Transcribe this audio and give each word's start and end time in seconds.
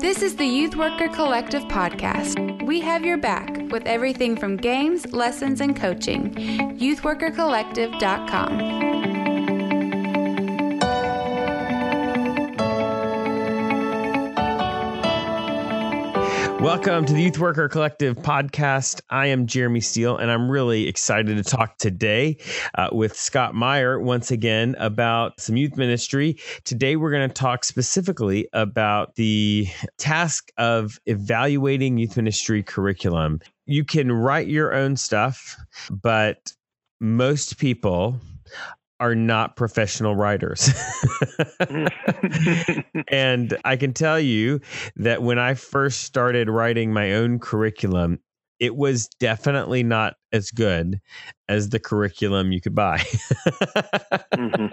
This 0.00 0.22
is 0.22 0.36
the 0.36 0.46
Youth 0.46 0.76
Worker 0.76 1.08
Collective 1.08 1.62
podcast. 1.64 2.64
We 2.66 2.80
have 2.80 3.04
your 3.04 3.16
back 3.16 3.56
with 3.70 3.86
everything 3.86 4.36
from 4.36 4.56
games, 4.56 5.12
lessons, 5.12 5.60
and 5.60 5.76
coaching. 5.76 6.32
YouthWorkerCollective.com. 6.34 8.85
Welcome 16.66 17.06
to 17.06 17.12
the 17.12 17.22
Youth 17.22 17.38
Worker 17.38 17.68
Collective 17.68 18.16
podcast. 18.16 19.00
I 19.08 19.26
am 19.26 19.46
Jeremy 19.46 19.80
Steele, 19.80 20.16
and 20.16 20.32
I'm 20.32 20.50
really 20.50 20.88
excited 20.88 21.36
to 21.36 21.44
talk 21.44 21.78
today 21.78 22.38
uh, 22.74 22.88
with 22.90 23.16
Scott 23.16 23.54
Meyer 23.54 24.00
once 24.00 24.32
again 24.32 24.74
about 24.80 25.40
some 25.40 25.56
youth 25.56 25.76
ministry. 25.76 26.40
Today, 26.64 26.96
we're 26.96 27.12
going 27.12 27.28
to 27.28 27.32
talk 27.32 27.62
specifically 27.62 28.48
about 28.52 29.14
the 29.14 29.68
task 29.96 30.50
of 30.58 30.98
evaluating 31.06 31.98
youth 31.98 32.16
ministry 32.16 32.64
curriculum. 32.64 33.38
You 33.66 33.84
can 33.84 34.10
write 34.10 34.48
your 34.48 34.74
own 34.74 34.96
stuff, 34.96 35.56
but 35.88 36.52
most 36.98 37.58
people 37.58 38.20
are 39.00 39.14
not 39.14 39.56
professional 39.56 40.16
writers. 40.16 40.70
and 43.10 43.56
I 43.64 43.76
can 43.76 43.92
tell 43.92 44.18
you 44.18 44.60
that 44.96 45.22
when 45.22 45.38
I 45.38 45.54
first 45.54 46.02
started 46.04 46.48
writing 46.48 46.92
my 46.92 47.12
own 47.12 47.38
curriculum, 47.38 48.20
it 48.58 48.74
was 48.74 49.08
definitely 49.20 49.82
not 49.82 50.14
as 50.32 50.50
good 50.50 51.00
as 51.48 51.68
the 51.68 51.78
curriculum 51.78 52.52
you 52.52 52.60
could 52.60 52.74
buy. 52.74 52.98
mm-hmm. 54.34 54.66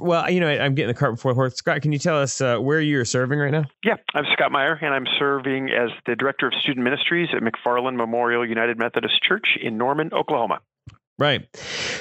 Well, 0.00 0.30
you 0.30 0.40
know, 0.40 0.48
I'm 0.48 0.74
getting 0.74 0.88
the 0.88 0.98
cart 0.98 1.16
before 1.16 1.32
the 1.32 1.36
horse. 1.36 1.54
Scott, 1.54 1.82
can 1.82 1.92
you 1.92 1.98
tell 1.98 2.18
us 2.18 2.40
uh, 2.40 2.58
where 2.58 2.80
you're 2.80 3.04
serving 3.04 3.38
right 3.38 3.50
now? 3.50 3.64
Yeah, 3.84 3.96
I'm 4.14 4.24
Scott 4.32 4.52
Meyer, 4.52 4.78
and 4.80 4.94
I'm 4.94 5.06
serving 5.18 5.70
as 5.70 5.90
the 6.06 6.16
Director 6.16 6.46
of 6.46 6.54
Student 6.54 6.84
Ministries 6.84 7.28
at 7.34 7.42
McFarlin 7.42 7.96
Memorial 7.96 8.48
United 8.48 8.78
Methodist 8.78 9.22
Church 9.22 9.58
in 9.60 9.76
Norman, 9.76 10.10
Oklahoma. 10.12 10.60
Right. 11.18 11.46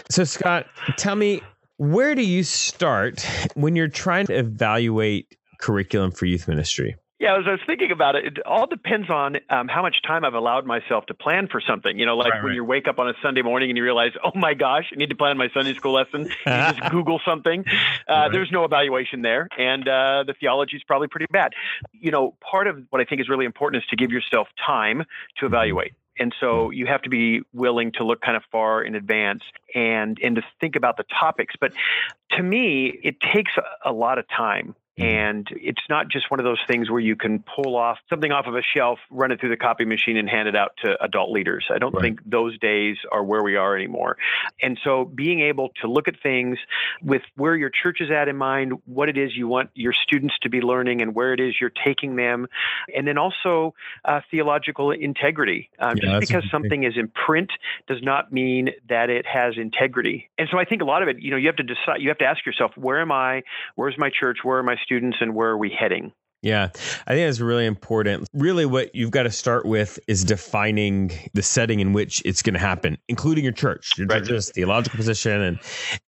So, 0.09 0.23
Scott, 0.23 0.67
tell 0.97 1.15
me, 1.15 1.41
where 1.79 2.13
do 2.13 2.25
you 2.25 2.43
start 2.43 3.25
when 3.55 3.73
you're 3.73 3.87
trying 3.87 4.27
to 4.27 4.37
evaluate 4.37 5.37
curriculum 5.59 6.11
for 6.11 6.25
youth 6.25 6.45
ministry? 6.45 6.97
Yeah, 7.19 7.37
as 7.37 7.45
I 7.47 7.51
was 7.51 7.59
thinking 7.65 7.91
about 7.91 8.15
it, 8.15 8.25
it 8.25 8.45
all 8.45 8.65
depends 8.65 9.09
on 9.09 9.37
um, 9.49 9.67
how 9.67 9.81
much 9.81 10.01
time 10.05 10.23
I've 10.23 10.33
allowed 10.33 10.65
myself 10.65 11.05
to 11.07 11.13
plan 11.13 11.47
for 11.49 11.61
something. 11.61 11.97
You 11.97 12.05
know, 12.05 12.15
like 12.15 12.31
right, 12.31 12.43
when 12.43 12.51
right. 12.51 12.55
you 12.55 12.63
wake 12.63 12.87
up 12.87 12.99
on 12.99 13.09
a 13.09 13.13
Sunday 13.21 13.41
morning 13.41 13.69
and 13.69 13.77
you 13.77 13.83
realize, 13.83 14.11
oh 14.23 14.31
my 14.35 14.53
gosh, 14.53 14.89
I 14.93 14.97
need 14.97 15.09
to 15.09 15.15
plan 15.15 15.37
my 15.37 15.49
Sunday 15.53 15.73
school 15.73 15.93
lesson. 15.93 16.29
You 16.45 16.53
just 16.53 16.91
Google 16.91 17.21
something. 17.25 17.63
Uh, 17.67 18.13
right. 18.13 18.31
There's 18.31 18.51
no 18.51 18.63
evaluation 18.65 19.21
there, 19.21 19.47
and 19.57 19.87
uh, 19.87 20.23
the 20.25 20.33
theology 20.33 20.77
is 20.77 20.83
probably 20.83 21.07
pretty 21.07 21.27
bad. 21.31 21.53
You 21.91 22.11
know, 22.11 22.35
part 22.39 22.67
of 22.67 22.83
what 22.89 23.01
I 23.01 23.05
think 23.05 23.21
is 23.21 23.29
really 23.29 23.45
important 23.45 23.83
is 23.83 23.89
to 23.89 23.95
give 23.95 24.11
yourself 24.11 24.47
time 24.65 24.99
to 24.99 25.05
mm-hmm. 25.05 25.45
evaluate. 25.45 25.93
And 26.19 26.33
so 26.39 26.67
hmm. 26.67 26.73
you 26.73 26.85
have 26.87 27.01
to 27.03 27.09
be 27.09 27.41
willing 27.53 27.91
to 27.93 28.03
look 28.03 28.21
kind 28.21 28.37
of 28.37 28.43
far 28.51 28.83
in 28.83 28.95
advance 28.95 29.43
and 29.73 30.19
and 30.21 30.35
to 30.35 30.43
think 30.59 30.75
about 30.75 30.97
the 30.97 31.05
topics. 31.19 31.55
But 31.59 31.73
to 32.31 32.43
me, 32.43 32.99
it 33.03 33.19
takes 33.21 33.51
a, 33.85 33.91
lot 33.91 34.19
of 34.19 34.25
time. 34.27 34.75
And 34.99 35.47
it's 35.51 35.81
not 35.89 36.09
just 36.09 36.29
one 36.29 36.39
of 36.39 36.43
those 36.43 36.59
things 36.67 36.89
where 36.89 36.99
you 36.99 37.15
can 37.15 37.39
pull 37.55 37.75
off 37.75 37.97
something 38.09 38.31
off 38.31 38.47
of 38.47 38.55
a 38.55 38.61
shelf, 38.61 38.99
run 39.09 39.31
it 39.31 39.39
through 39.39 39.49
the 39.49 39.57
copy 39.57 39.85
machine, 39.85 40.17
and 40.17 40.29
hand 40.29 40.47
it 40.47 40.55
out 40.55 40.71
to 40.83 41.01
adult 41.01 41.31
leaders. 41.31 41.65
I 41.73 41.79
don't 41.79 41.93
right. 41.93 42.01
think 42.01 42.19
those 42.25 42.57
days 42.59 42.97
are 43.11 43.23
where 43.23 43.41
we 43.41 43.55
are 43.55 43.75
anymore. 43.75 44.17
And 44.61 44.77
so 44.83 45.05
being 45.05 45.39
able 45.41 45.69
to 45.81 45.87
look 45.87 46.07
at 46.09 46.15
things 46.21 46.57
with 47.01 47.21
where 47.35 47.55
your 47.55 47.69
church 47.69 48.01
is 48.01 48.11
at 48.11 48.27
in 48.27 48.35
mind, 48.35 48.73
what 48.85 49.07
it 49.07 49.17
is 49.17 49.35
you 49.35 49.47
want 49.47 49.69
your 49.73 49.93
students 49.93 50.35
to 50.41 50.49
be 50.49 50.59
learning, 50.59 51.01
and 51.01 51.15
where 51.15 51.33
it 51.33 51.39
is 51.39 51.55
you're 51.61 51.71
taking 51.85 52.17
them, 52.17 52.47
and 52.93 53.07
then 53.07 53.17
also 53.17 53.73
uh, 54.03 54.19
theological 54.29 54.91
integrity. 54.91 55.69
Um, 55.79 55.95
yeah, 55.95 56.19
just 56.19 56.27
because 56.27 56.43
something 56.51 56.83
is 56.83 56.97
in 56.97 57.07
print 57.07 57.51
does 57.87 58.03
not 58.03 58.33
mean 58.33 58.71
that 58.89 59.09
it 59.09 59.25
has 59.25 59.53
integrity. 59.55 60.29
And 60.37 60.49
so 60.51 60.59
I 60.59 60.65
think 60.65 60.81
a 60.81 60.85
lot 60.85 61.03
of 61.03 61.07
it, 61.07 61.21
you 61.21 61.31
know, 61.31 61.37
you 61.37 61.47
have 61.47 61.55
to 61.55 61.63
decide, 61.63 62.01
you 62.01 62.09
have 62.09 62.17
to 62.17 62.25
ask 62.25 62.45
yourself, 62.45 62.71
where 62.75 62.99
am 62.99 63.13
I? 63.13 63.43
Where's 63.75 63.97
my 63.97 64.09
church? 64.09 64.39
Where 64.43 64.57
are 64.57 64.63
my 64.63 64.75
students 64.75 64.88
and 64.91 65.35
where 65.35 65.49
are 65.49 65.57
we 65.57 65.69
heading? 65.69 66.11
Yeah, 66.41 66.69
I 67.05 67.13
think 67.13 67.27
that's 67.27 67.41
really 67.41 67.65
important. 67.65 68.27
Really, 68.33 68.65
what 68.65 68.95
you've 68.95 69.11
got 69.11 69.23
to 69.23 69.31
start 69.31 69.65
with 69.65 69.99
is 70.07 70.23
defining 70.23 71.11
the 71.33 71.43
setting 71.43 71.81
in 71.81 71.91
which 71.91 72.21
it's 72.23 72.41
going 72.41 72.53
to 72.53 72.59
happen, 72.59 72.97
including 73.09 73.43
your 73.43 73.51
church, 73.51 73.97
your 73.97 74.07
right. 74.07 74.23
church's 74.23 74.49
theological 74.49 74.95
position, 74.95 75.41
and 75.41 75.59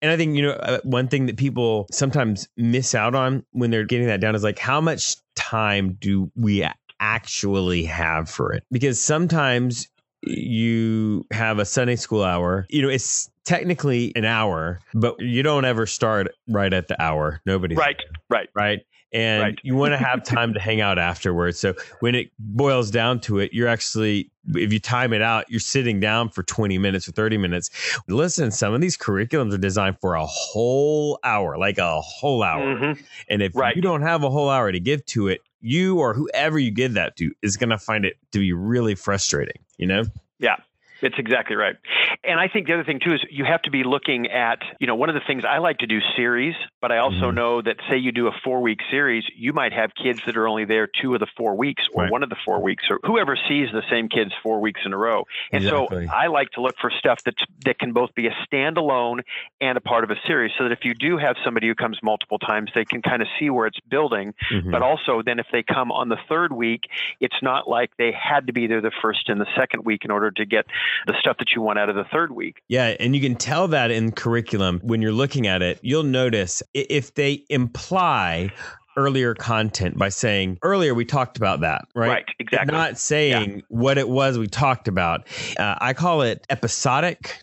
and 0.02 0.10
I 0.10 0.16
think 0.16 0.38
you 0.38 0.44
know 0.44 0.52
uh, 0.52 0.80
one 0.84 1.10
thing 1.10 1.26
that 1.26 1.36
people 1.36 1.86
sometimes 1.92 2.48
miss 2.56 2.96
out 2.96 3.14
on 3.14 3.46
when 3.52 3.72
they're 3.72 3.84
getting 3.84 4.08
that 4.08 4.22
down 4.22 4.34
is 4.34 4.44
like 4.44 4.58
how 4.58 4.80
much 4.80 5.18
time 5.36 5.98
do 6.00 6.32
we 6.36 6.66
actually 7.02 7.84
have 7.84 8.30
for 8.30 8.54
it? 8.54 8.64
Because 8.72 9.02
sometimes 9.02 9.90
you 10.24 11.26
have 11.32 11.60
a 11.60 11.66
Sunday 11.66 11.96
school 11.96 12.24
hour, 12.24 12.68
you 12.70 12.82
know, 12.82 12.90
it's 12.90 13.30
technically 13.46 14.12
an 14.16 14.26
hour, 14.26 14.80
but 14.94 15.20
you 15.20 15.44
don't 15.44 15.66
ever 15.66 15.86
start 15.86 16.28
right 16.48 16.74
at 16.74 16.88
the 16.88 17.02
hour. 17.02 17.42
Nobody. 17.46 17.76
Right. 17.76 17.98
Right. 18.30 18.50
Right. 18.56 18.82
And 19.14 19.44
right. 19.44 19.60
you 19.64 19.76
want 19.76 19.92
to 19.92 19.98
have 19.98 20.24
time 20.26 20.54
to 20.54 20.60
hang 20.60 20.80
out 20.80 20.98
afterwards. 20.98 21.60
So 21.60 21.74
when 22.00 22.16
it 22.16 22.32
boils 22.40 22.92
down 22.92 23.20
to 23.22 23.40
it, 23.40 23.52
you're 23.54 23.68
actually, 23.68 24.32
if 24.56 24.72
you 24.72 24.80
time 24.80 25.12
it 25.12 25.22
out, 25.22 25.50
you're 25.50 25.60
sitting 25.60 26.00
down 26.00 26.30
for 26.30 26.44
20 26.44 26.78
minutes 26.78 27.08
or 27.10 27.12
30 27.12 27.38
minutes. 27.38 27.70
Listen, 28.08 28.52
some 28.52 28.74
of 28.74 28.80
these 28.80 28.98
curriculums 28.98 29.54
are 29.54 29.58
designed 29.58 30.00
for 30.00 30.16
a 30.16 30.26
whole 30.26 31.20
hour, 31.24 31.58
like 31.58 31.78
a 31.78 32.00
whole 32.00 32.42
hour. 32.42 32.76
Mm-hmm. 32.76 33.02
And 33.30 33.42
if 33.42 33.54
right. 33.56 33.76
you 33.76 33.82
don't 33.82 34.02
have 34.02 34.24
a 34.24 34.30
whole 34.30 34.50
hour 34.50 34.72
to 34.72 34.80
give 34.80 35.06
to 35.08 35.28
it, 35.28 35.42
you 35.60 36.00
or 36.00 36.14
whoever 36.14 36.58
you 36.58 36.72
give 36.72 36.94
that 36.94 37.18
to 37.18 37.32
is 37.42 37.58
going 37.58 37.70
to 37.70 37.78
find 37.78 38.06
it 38.06 38.16
to 38.32 38.40
be 38.40 38.54
really 38.54 38.96
frustrating, 38.96 39.62
you 39.78 39.88
know? 39.88 40.06
Yeah. 40.40 40.56
It's 41.02 41.18
exactly 41.18 41.56
right. 41.56 41.76
And 42.24 42.40
I 42.40 42.48
think 42.48 42.68
the 42.68 42.74
other 42.74 42.84
thing 42.84 43.00
too 43.00 43.14
is 43.14 43.22
you 43.30 43.46
have 43.46 43.62
to 43.64 43.72
be 43.72 43.84
looking 43.84 44.28
at, 44.28 44.60
you 44.80 44.88
know, 44.88 44.96
one 44.96 45.10
of 45.10 45.16
the 45.16 45.22
things 45.26 45.44
I 45.48 45.58
like 45.58 45.80
to 45.80 45.88
do 45.88 46.00
series, 46.16 46.56
but 46.82 46.92
I 46.92 47.00
also 47.00 47.28
mm-hmm. 47.28 47.36
know 47.36 47.62
that 47.62 47.78
say 47.90 47.98
you 47.98 48.12
do 48.12 48.28
a 48.28 48.32
four 48.44 48.62
week 48.62 48.80
series, 48.92 49.24
you 49.36 49.54
might 49.54 49.74
have 49.74 49.92
kids 49.96 50.22
that 50.26 50.38
are 50.38 50.48
only 50.48 50.66
there 50.66 50.88
two 51.02 51.14
of 51.14 51.20
the 51.20 51.28
four 51.38 51.56
weeks 51.56 51.84
or 51.94 52.04
right. 52.04 52.12
one 52.12 52.24
of 52.24 52.30
the 52.30 52.36
four 52.46 52.62
weeks 52.62 52.84
or 52.90 53.00
whoever 53.04 53.38
sees 53.48 53.70
the 53.72 53.84
same 53.90 54.10
kids 54.10 54.32
four 54.44 54.60
weeks 54.60 54.82
in 54.86 54.94
a 54.94 54.98
row. 54.98 55.26
And 55.52 55.64
exactly. 55.64 56.06
so 56.06 56.14
I 56.14 56.28
like 56.28 56.52
to 56.52 56.62
look 56.62 56.76
for 56.80 56.92
stuff 56.92 57.24
that 57.24 57.36
that 57.66 57.80
can 57.80 57.94
both 57.94 58.14
be 58.14 58.28
a 58.28 58.36
standalone 58.46 59.22
and 59.60 59.78
a 59.78 59.82
part 59.82 60.04
of 60.04 60.12
a 60.12 60.16
series 60.28 60.52
so 60.58 60.66
that 60.66 60.72
if 60.72 60.80
you 60.84 60.94
do 60.94 61.18
have 61.18 61.36
somebody 61.44 61.68
who 61.68 61.76
comes 61.76 61.98
multiple 62.04 62.38
times, 62.40 62.70
they 62.76 62.86
can 62.86 63.02
kind 63.02 63.22
of 63.22 63.28
see 63.40 63.50
where 63.50 63.68
it's 63.68 63.80
building. 63.90 64.34
Mm-hmm. 64.52 64.72
But 64.72 64.82
also 64.82 65.22
then 65.26 65.40
if 65.40 65.48
they 65.52 65.64
come 65.64 65.92
on 65.92 66.10
the 66.10 66.18
third 66.30 66.52
week, 66.52 66.82
it's 67.20 67.42
not 67.42 67.68
like 67.68 67.92
they 67.98 68.12
had 68.12 68.48
to 68.48 68.54
be 68.54 68.68
there 68.68 68.82
the 68.82 68.92
first 69.02 69.30
and 69.30 69.42
the 69.42 69.48
second 69.58 69.84
week 69.86 70.06
in 70.06 70.12
order 70.12 70.32
to 70.32 70.46
get 70.46 70.66
the 71.08 71.16
stuff 71.20 71.38
that 71.40 71.52
you 71.56 71.62
want 71.62 71.80
out 71.80 71.90
of 71.90 71.96
the 71.96 72.06
third 72.06 72.32
week. 72.32 72.62
Yeah, 72.68 72.96
and 73.00 73.16
you 73.16 73.22
can 73.22 73.36
tell 73.36 73.68
that 73.70 73.92
in 73.92 74.12
curriculum 74.12 74.80
when 74.84 75.02
you're 75.02 75.12
looking 75.12 75.48
at 75.48 75.62
it. 75.62 75.80
You'll 75.82 76.04
notice 76.04 76.64
if 76.74 77.14
they 77.16 77.44
imply 77.50 78.52
earlier 78.98 79.34
content 79.34 79.98
by 79.98 80.10
saying 80.10 80.58
earlier 80.64 80.94
we 80.94 81.06
talked 81.06 81.38
about 81.38 81.62
that 81.62 81.86
right 81.96 82.10
right 82.10 82.26
exactly 82.40 82.72
not 82.74 82.98
saying 82.98 83.56
yeah. 83.56 83.62
what 83.70 83.98
it 83.98 84.10
was 84.10 84.38
we 84.38 84.48
talked 84.48 84.90
about 84.90 85.26
uh, 85.58 85.76
i 85.80 85.94
call 85.94 86.22
it 86.22 86.46
episodic 86.50 87.42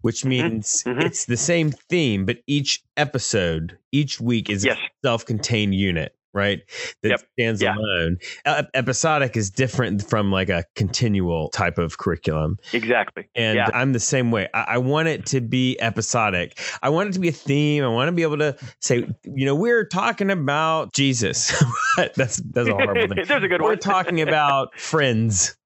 which 0.00 0.20
mm-hmm. 0.20 0.30
means 0.30 0.82
mm-hmm. 0.84 1.00
it's 1.00 1.26
the 1.26 1.36
same 1.36 1.70
theme 1.70 2.24
but 2.24 2.38
each 2.48 2.82
episode 2.96 3.78
each 3.92 4.20
week 4.20 4.50
is 4.50 4.64
yes. 4.64 4.76
a 4.78 5.06
self-contained 5.06 5.74
unit 5.74 6.16
right? 6.32 6.60
That 7.02 7.08
yep. 7.10 7.20
stands 7.32 7.62
yeah. 7.62 7.74
alone. 7.76 8.18
E- 8.46 8.68
episodic 8.74 9.36
is 9.36 9.50
different 9.50 10.08
from 10.08 10.30
like 10.30 10.48
a 10.48 10.64
continual 10.76 11.48
type 11.50 11.78
of 11.78 11.98
curriculum. 11.98 12.58
Exactly. 12.72 13.28
And 13.34 13.56
yeah. 13.56 13.68
I'm 13.72 13.92
the 13.92 14.00
same 14.00 14.30
way. 14.30 14.48
I-, 14.54 14.66
I 14.68 14.78
want 14.78 15.08
it 15.08 15.26
to 15.26 15.40
be 15.40 15.80
episodic. 15.80 16.58
I 16.82 16.90
want 16.90 17.10
it 17.10 17.12
to 17.12 17.20
be 17.20 17.28
a 17.28 17.32
theme. 17.32 17.84
I 17.84 17.88
want 17.88 18.08
to 18.08 18.12
be 18.12 18.22
able 18.22 18.38
to 18.38 18.56
say, 18.80 19.08
you 19.24 19.46
know, 19.46 19.54
we're 19.54 19.84
talking 19.84 20.30
about 20.30 20.92
Jesus. 20.92 21.52
that's 21.96 22.40
that's 22.52 22.68
a 22.68 22.72
horrible 22.72 23.14
thing. 23.14 23.24
There's 23.26 23.42
a 23.42 23.48
good 23.48 23.60
we're 23.60 23.68
one. 23.68 23.72
We're 23.72 23.76
talking 23.76 24.20
about 24.28 24.78
friends 24.78 25.56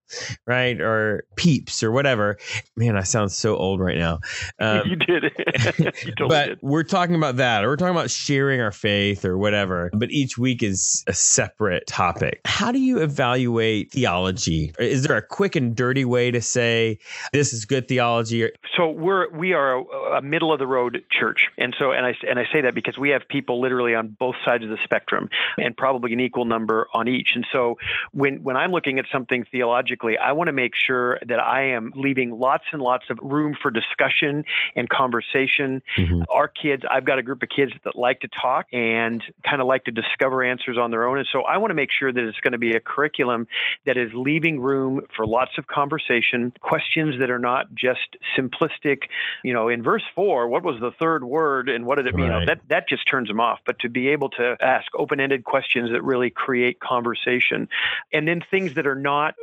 right? 0.47 0.81
Or 0.81 1.25
peeps 1.37 1.83
or 1.83 1.91
whatever. 1.91 2.39
Man, 2.77 2.97
I 2.97 3.03
sound 3.03 3.33
so 3.33 3.57
old 3.57 3.81
right 3.81 3.99
now. 3.99 4.21
Um, 4.59 4.83
you 4.87 4.97
did. 4.97 5.25
you 5.79 5.91
totally 6.13 6.29
but 6.29 6.47
did. 6.47 6.59
we're 6.63 6.83
talking 6.83 7.15
about 7.15 7.37
that. 7.37 7.65
Or 7.65 7.69
we're 7.69 7.77
talking 7.77 7.95
about 7.95 8.11
sharing 8.11 8.61
our 8.61 8.73
faith 8.73 9.25
or 9.25 9.39
whatever. 9.39 9.91
But 9.93 10.11
each 10.11 10.39
week 10.39 10.63
is 10.63 11.05
a 11.07 11.13
separate 11.13 11.87
topic. 11.87 12.41
How 12.45 12.73
do 12.73 12.79
you 12.79 12.99
evaluate 12.99 13.93
theology? 13.93 14.73
Is 14.79 15.03
there 15.05 15.17
a 15.17 15.23
quick 15.23 15.57
and 15.57 15.75
dirty 15.75 16.05
way 16.05 16.31
to 16.31 16.41
say 16.41 16.99
this 17.33 17.53
is 17.53 17.65
good 17.65 17.89
theology? 17.89 18.49
So 18.77 18.91
we're 18.91 19.31
we 19.31 19.53
are 19.53 19.79
a, 19.79 19.83
a 20.19 20.23
middle 20.23 20.53
of 20.53 20.59
the 20.59 20.67
road 20.67 21.03
church, 21.11 21.49
and 21.59 21.75
so 21.79 21.93
and 21.93 22.07
I 22.07 22.15
and 22.29 22.39
I 22.39 22.45
say 22.53 22.61
that 22.63 22.75
because 22.75 22.99
we 22.99 23.11
have 23.11 23.23
people 23.29 23.61
literally 23.61 23.95
on 23.95 24.17
both 24.19 24.37
sides 24.45 24.65
of 24.65 24.71
the 24.71 24.79
spectrum, 24.83 25.29
and 25.59 25.77
probably 25.77 26.13
an 26.13 26.21
equal 26.21 26.45
number 26.45 26.89
on 26.93 27.09
each. 27.09 27.31
And 27.35 27.47
so 27.53 27.79
when 28.13 28.43
when 28.43 28.57
I'm 28.57 28.73
looking 28.73 28.99
at 28.99 29.07
something 29.13 29.45
theologically 29.51 30.04
I 30.05 30.33
want 30.33 30.49
to 30.49 30.53
make 30.53 30.73
sure 30.75 31.19
that 31.27 31.41
I 31.41 31.71
am 31.71 31.93
leaving 31.97 32.39
lots 32.39 32.65
and 32.73 32.81
lots 32.81 33.05
of 33.11 33.19
room 33.23 33.57
for 33.61 33.71
discussion 33.71 34.45
and 34.77 34.89
conversation. 34.89 35.83
Mm-hmm. 35.99 36.23
Our 36.31 36.49
kids, 36.49 36.83
I've 36.91 37.05
got 37.05 37.19
a 37.19 37.23
group 37.23 37.43
of 37.43 37.49
kids 37.49 37.73
that 37.85 37.97
like 37.97 38.21
to 38.21 38.29
talk 38.29 38.67
and 38.73 39.23
kind 39.49 39.61
of 39.61 39.67
like 39.67 39.85
to 39.85 39.91
discover 39.91 40.43
answers 40.43 40.79
on 40.79 40.91
their 40.91 41.07
own. 41.07 41.19
And 41.19 41.29
so 41.33 41.43
I 41.43 41.59
want 41.59 41.71
to 41.71 41.75
make 41.75 41.91
sure 41.91 42.13
that 42.13 42.23
it's 42.25 42.41
going 42.41 42.53
to 42.53 42.59
be 42.59 42.73
a 42.73 42.81
curriculum 42.81 43.47
that 43.87 43.97
is 43.97 44.11
leaving 44.15 44.61
room 44.61 45.01
for 45.17 45.27
lots 45.27 45.53
of 45.59 45.67
conversation, 45.67 46.53
questions 46.61 47.19
that 47.21 47.31
are 47.31 47.39
not 47.39 47.75
just 47.75 48.17
simplistic, 48.39 49.05
you 49.43 49.53
know, 49.53 49.69
in 49.69 49.83
verse 49.83 50.05
four, 50.15 50.49
what 50.49 50.63
was 50.63 50.81
the 50.81 50.93
third 50.99 51.25
word 51.25 51.69
and 51.69 51.87
what 51.87 51.97
did 51.97 52.07
it 52.07 52.15
mean? 52.15 52.29
Right. 52.29 52.47
That 52.47 52.61
that 52.69 52.89
just 52.89 53.09
turns 53.09 53.29
them 53.29 53.41
off. 53.41 53.61
But 53.67 53.79
to 53.81 53.89
be 53.89 54.09
able 54.09 54.31
to 54.31 54.57
ask 54.61 54.87
open-ended 54.97 55.45
questions 55.45 55.91
that 55.93 56.03
really 56.03 56.31
create 56.31 56.81
conversation. 56.81 57.69
And 58.13 58.27
then 58.27 58.43
things 58.51 58.75
that 58.75 58.87
are 58.87 58.95
not 58.95 59.35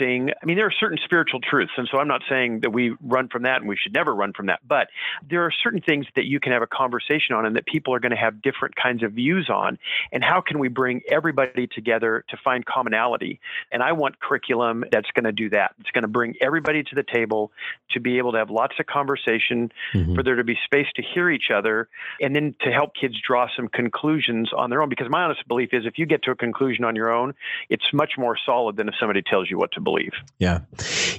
announcing, 0.00 0.30
I 0.42 0.46
mean, 0.46 0.56
there 0.56 0.66
are 0.66 0.72
certain 0.78 0.98
spiritual 1.04 1.40
truths. 1.40 1.72
And 1.76 1.88
so 1.90 1.98
I'm 1.98 2.08
not 2.08 2.22
saying 2.28 2.60
that 2.60 2.70
we 2.70 2.94
run 3.02 3.28
from 3.28 3.42
that 3.42 3.60
and 3.60 3.68
we 3.68 3.76
should 3.76 3.92
never 3.92 4.14
run 4.14 4.32
from 4.32 4.46
that. 4.46 4.60
But 4.66 4.88
there 5.28 5.44
are 5.44 5.52
certain 5.62 5.80
things 5.80 6.06
that 6.16 6.26
you 6.26 6.40
can 6.40 6.52
have 6.52 6.62
a 6.62 6.66
conversation 6.66 7.34
on 7.34 7.46
and 7.46 7.56
that 7.56 7.66
people 7.66 7.94
are 7.94 8.00
going 8.00 8.10
to 8.10 8.16
have 8.16 8.42
different 8.42 8.76
kinds 8.76 9.02
of 9.02 9.12
views 9.12 9.48
on. 9.48 9.78
And 10.12 10.22
how 10.22 10.40
can 10.40 10.58
we 10.58 10.68
bring 10.68 11.02
everybody 11.10 11.66
together 11.66 12.24
to 12.28 12.36
find 12.42 12.64
commonality? 12.64 13.40
And 13.70 13.82
I 13.82 13.92
want 13.92 14.20
curriculum 14.20 14.84
that's 14.90 15.10
going 15.14 15.24
to 15.24 15.32
do 15.32 15.50
that. 15.50 15.74
It's 15.80 15.90
going 15.90 16.02
to 16.02 16.08
bring 16.08 16.34
everybody 16.40 16.82
to 16.82 16.94
the 16.94 17.04
table 17.04 17.52
to 17.90 18.00
be 18.00 18.18
able 18.18 18.32
to 18.32 18.38
have 18.38 18.50
lots 18.50 18.74
of 18.78 18.86
conversation, 18.86 19.72
mm-hmm. 19.94 20.14
for 20.14 20.22
there 20.22 20.36
to 20.36 20.44
be 20.44 20.58
space 20.64 20.86
to 20.96 21.02
hear 21.02 21.30
each 21.30 21.50
other, 21.54 21.88
and 22.20 22.34
then 22.34 22.54
to 22.60 22.70
help 22.70 22.94
kids 22.94 23.14
draw 23.26 23.46
some 23.54 23.68
conclusions 23.68 24.50
on 24.56 24.70
their 24.70 24.82
own. 24.82 24.88
Because 24.88 25.08
my 25.10 25.22
honest 25.22 25.46
belief 25.48 25.70
is 25.72 25.86
if 25.86 25.98
you 25.98 26.06
get 26.06 26.22
to 26.24 26.30
a 26.30 26.34
conclusion 26.34 26.84
on 26.84 26.96
your 26.96 27.12
own, 27.12 27.34
it's 27.68 27.84
much 27.92 28.12
more 28.18 28.36
solid 28.44 28.76
than 28.76 28.88
if 28.88 28.94
somebody 28.98 29.22
tells 29.22 29.50
you 29.50 29.58
what 29.58 29.71
to 29.72 29.80
believe. 29.80 30.12
Yeah. 30.38 30.60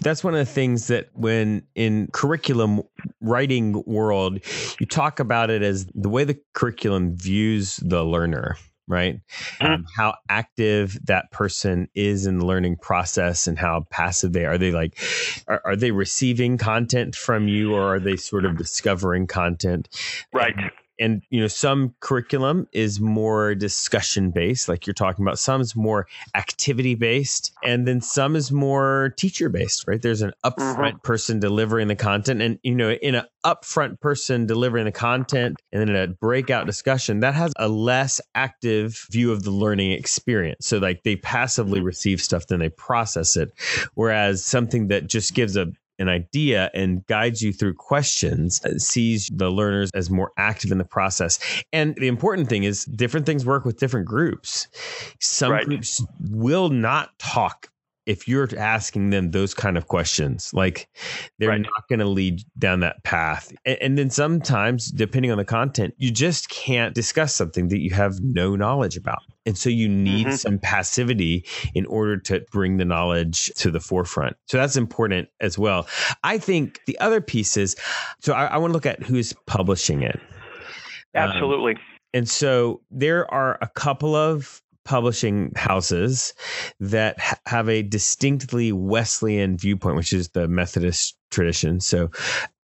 That's 0.02 0.24
one 0.24 0.34
of 0.34 0.40
the 0.40 0.52
things 0.52 0.88
that 0.88 1.10
when 1.14 1.64
in 1.76 2.08
curriculum 2.12 2.84
writing 3.22 3.84
world, 3.86 4.40
you 4.80 4.86
talk 4.86 5.20
about 5.20 5.50
it 5.50 5.62
as 5.62 5.86
the 5.94 6.10
way 6.10 6.24
the 6.24 6.40
curriculum 6.54 7.16
views 7.16 7.78
the 7.78 8.04
learner 8.04 8.58
right? 8.88 9.22
Mm-hmm. 9.60 9.66
Um, 9.66 9.86
how 9.96 10.16
active 10.30 10.98
that 11.06 11.32
person 11.32 11.88
is 11.96 12.26
in 12.26 12.40
the 12.40 12.46
learning 12.46 12.78
process 12.78 13.48
and 13.48 13.58
how 13.58 13.86
passive 13.90 14.34
they 14.34 14.46
are. 14.46 14.54
are 14.54 14.58
they 14.58 14.72
like, 14.72 14.98
are, 15.48 15.62
are, 15.66 15.76
they 15.76 15.92
receiving 15.92 16.58
content 16.58 17.16
from 17.16 17.48
you 17.48 17.74
or 17.74 17.96
are 17.96 18.00
they 18.00 18.18
sort 18.18 18.46
of 18.46 18.58
discovering 18.58 19.26
content? 19.26 19.88
Right. 20.34 20.54
And, 20.56 20.72
and 21.00 21.22
you 21.30 21.40
know 21.42 21.48
some 21.48 21.94
curriculum 22.00 22.68
is 22.72 23.00
more 23.00 23.56
discussion 23.56 24.32
based 24.32 24.70
like 24.70 24.86
you're 24.86 24.94
talking 24.94 25.24
about. 25.24 25.40
Some 25.40 25.62
is 25.62 25.76
more 25.76 26.08
activity 26.36 26.96
based 26.96 27.52
and 27.64 27.88
then 27.88 28.02
some 28.02 28.36
is 28.36 28.52
more 28.52 29.14
teacher 29.18 29.50
based 29.50 29.86
right? 29.88 30.02
There's 30.02 30.22
an 30.22 30.34
upfront 30.46 30.78
mm-hmm. 30.78 30.98
person 31.00 31.40
delivering 31.40 31.88
the 31.88 31.96
content 31.96 32.42
and 32.42 32.60
you 32.64 32.76
know 32.76 32.92
in 32.92 33.16
an 33.16 33.26
upfront 33.46 34.00
person 34.00 34.46
delivering 34.46 34.86
the 34.86 34.92
content 34.92 35.58
and 35.72 35.88
then 35.88 35.96
a 35.96 36.08
breakout 36.08 36.66
discussion 36.66 37.20
that 37.22 37.34
has 37.34 37.54
a 37.58 37.68
less 37.68 38.22
active 38.36 39.06
view 39.12 39.32
of 39.32 39.44
the 39.44 39.52
learning 39.52 39.92
experience. 39.92 40.68
So 40.68 40.78
like 40.78 41.04
they 41.04 41.16
passively 41.18 41.82
receive 41.82 42.22
stuff 42.22 42.48
then 42.48 42.60
they 42.60 42.70
process 42.70 43.36
it. 43.36 43.52
Whereas 43.96 44.44
something 44.44 44.88
that 44.88 45.08
just 45.08 45.34
gives 45.34 45.58
a 45.58 45.72
an 46.04 46.10
idea 46.10 46.70
and 46.74 47.06
guides 47.08 47.42
you 47.42 47.52
through 47.52 47.74
questions, 47.74 48.64
uh, 48.64 48.78
sees 48.78 49.30
the 49.34 49.50
learners 49.50 49.90
as 49.96 50.10
more 50.10 50.32
active 50.38 50.72
in 50.72 50.78
the 50.78 50.86
process. 50.86 51.40
And 51.72 51.96
the 51.96 52.08
important 52.08 52.50
thing 52.50 52.64
is 52.64 52.86
different 52.86 53.26
things 53.26 53.46
work 53.46 53.66
with 53.66 53.80
different 53.80 54.06
groups. 54.06 54.68
Some 55.20 55.52
right. 55.52 55.66
groups 55.66 56.06
will 56.30 56.70
not 56.70 57.18
talk 57.18 57.70
if 58.06 58.28
you're 58.28 58.50
asking 58.58 59.10
them 59.10 59.32
those 59.32 59.54
kind 59.54 59.78
of 59.78 59.88
questions, 59.88 60.52
like 60.54 60.90
they're 61.40 61.50
right. 61.50 61.62
not 61.62 61.88
going 61.88 62.00
to 62.00 62.08
lead 62.08 62.42
down 62.58 62.82
that 62.82 63.04
path. 63.04 63.54
And, 63.66 63.78
and, 63.82 63.98
then 63.98 64.10
sometimes, 64.10 64.92
depending 64.92 65.32
on 65.32 65.38
the 65.38 65.46
content, 65.46 65.94
you 65.98 66.12
just 66.12 66.50
can't 66.50 66.94
discuss 66.94 67.34
something 67.34 67.70
that 67.70 67.80
you 67.80 67.92
have 67.92 68.20
no 68.22 68.56
knowledge 68.56 68.98
about. 68.98 69.22
And 69.46 69.58
so 69.58 69.70
you 69.70 69.90
need 69.90 70.28
mm-hmm. 70.28 70.36
some 70.36 70.60
passivity 70.60 71.46
in 71.74 71.86
order 71.86 72.18
to 72.18 72.46
bring 72.52 72.78
the 72.78 72.86
knowledge 72.86 73.52
to 73.56 73.72
the 73.72 73.80
forefront. 73.80 74.36
So 74.48 74.58
that's 74.58 74.78
important 74.78 75.30
as 75.40 75.58
well. 75.58 75.88
I 76.24 76.38
think 76.38 76.82
the 76.86 76.98
other 77.00 77.22
piece 77.22 77.58
is 77.58 77.76
so 78.22 78.34
I, 78.34 78.46
I 78.46 78.58
want 78.58 78.72
to 78.72 78.74
look 78.74 78.86
at 78.86 79.04
who's 79.04 79.34
publishing 79.46 80.02
it. 80.02 80.20
Absolutely. 81.16 81.74
Um, 81.74 81.82
and 82.14 82.30
so 82.30 82.82
there 82.92 83.32
are 83.34 83.58
a 83.62 83.68
couple 83.68 84.16
of 84.16 84.62
publishing 84.86 85.52
houses 85.56 86.34
that 86.80 87.20
ha- 87.20 87.40
have 87.46 87.70
a 87.70 87.82
distinctly 87.82 88.72
Wesleyan 88.72 89.58
viewpoint, 89.58 89.96
which 89.96 90.14
is 90.14 90.30
the 90.30 90.48
Methodist 90.48 91.18
tradition. 91.32 91.80
So 91.80 92.12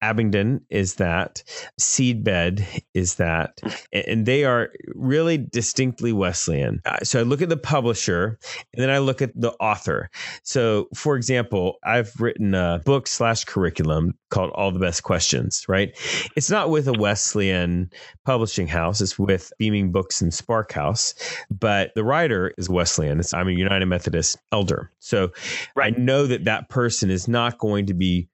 Abingdon 0.03 0.61
is 0.71 0.97
that, 0.97 1.43
Seedbed 1.81 2.83
is 2.95 3.17
that, 3.17 3.61
and 3.93 4.27
they 4.27 4.45
are 4.45 4.71
really 4.95 5.39
distinctly 5.39 6.13
Wesleyan. 6.13 6.81
Uh, 6.85 6.99
so 7.03 7.21
I 7.21 7.23
look 7.23 7.43
at 7.43 7.49
the 7.49 7.57
publisher 7.57 8.39
and 8.75 8.83
then 8.83 8.91
I 8.91 8.99
look 8.99 9.23
at 9.23 9.33
the 9.35 9.53
author. 9.55 10.11
So, 10.43 10.89
for 10.95 11.17
example, 11.17 11.77
I've 11.85 12.13
written 12.21 12.55
a 12.55 12.81
book 12.85 13.07
slash 13.07 13.45
curriculum 13.45 14.15
called 14.31 14.51
All 14.55 14.71
the 14.71 14.79
Best 14.79 15.03
Questions, 15.03 15.65
right? 15.69 15.97
It's 16.37 16.51
not 16.51 16.71
with 16.71 16.89
a 16.89 16.93
Wesleyan 16.93 17.91
publishing 18.25 18.67
house, 18.67 19.01
it's 19.01 19.19
with 19.19 19.53
Beaming 19.59 19.93
Books 19.93 20.21
and 20.21 20.33
Spark 20.33 20.73
House, 20.73 21.15
but 21.51 21.93
the 21.95 22.05
writer 22.05 22.53
is 22.59 22.69
Wesleyan. 22.69 23.21
It's, 23.21 23.33
I'm 23.33 23.49
a 23.49 23.53
United 23.53 23.87
Methodist 23.87 24.37
elder. 24.53 24.91
So 24.99 25.33
right. 25.75 25.95
I 25.95 25.99
know 25.99 26.27
that 26.27 26.45
that 26.45 26.69
person 26.69 27.11
is 27.11 27.29
not 27.29 27.59
going 27.59 27.87
to 27.87 27.95
be 27.95 28.29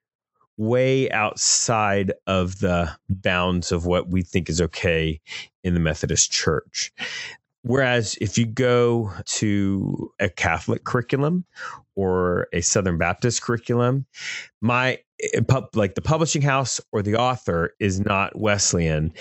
way 0.57 1.09
outside 1.11 2.13
of 2.27 2.59
the 2.59 2.91
bounds 3.09 3.71
of 3.71 3.85
what 3.85 4.09
we 4.09 4.21
think 4.21 4.49
is 4.49 4.61
okay 4.61 5.19
in 5.63 5.73
the 5.73 5.79
Methodist 5.79 6.31
Church. 6.31 6.91
Whereas 7.63 8.17
if 8.19 8.37
you 8.37 8.45
go 8.45 9.13
to 9.25 10.11
a 10.19 10.29
Catholic 10.29 10.83
curriculum 10.83 11.45
or 11.95 12.47
a 12.51 12.61
Southern 12.61 12.97
Baptist 12.97 13.41
curriculum, 13.41 14.05
my 14.61 14.99
eh, 15.33 15.61
like 15.73 15.95
the 15.95 16.01
publishing 16.01 16.41
house 16.41 16.81
or 16.91 17.01
the 17.01 17.15
author 17.15 17.73
is 17.79 17.99
not 17.99 18.37
Wesleyan, 18.37 19.13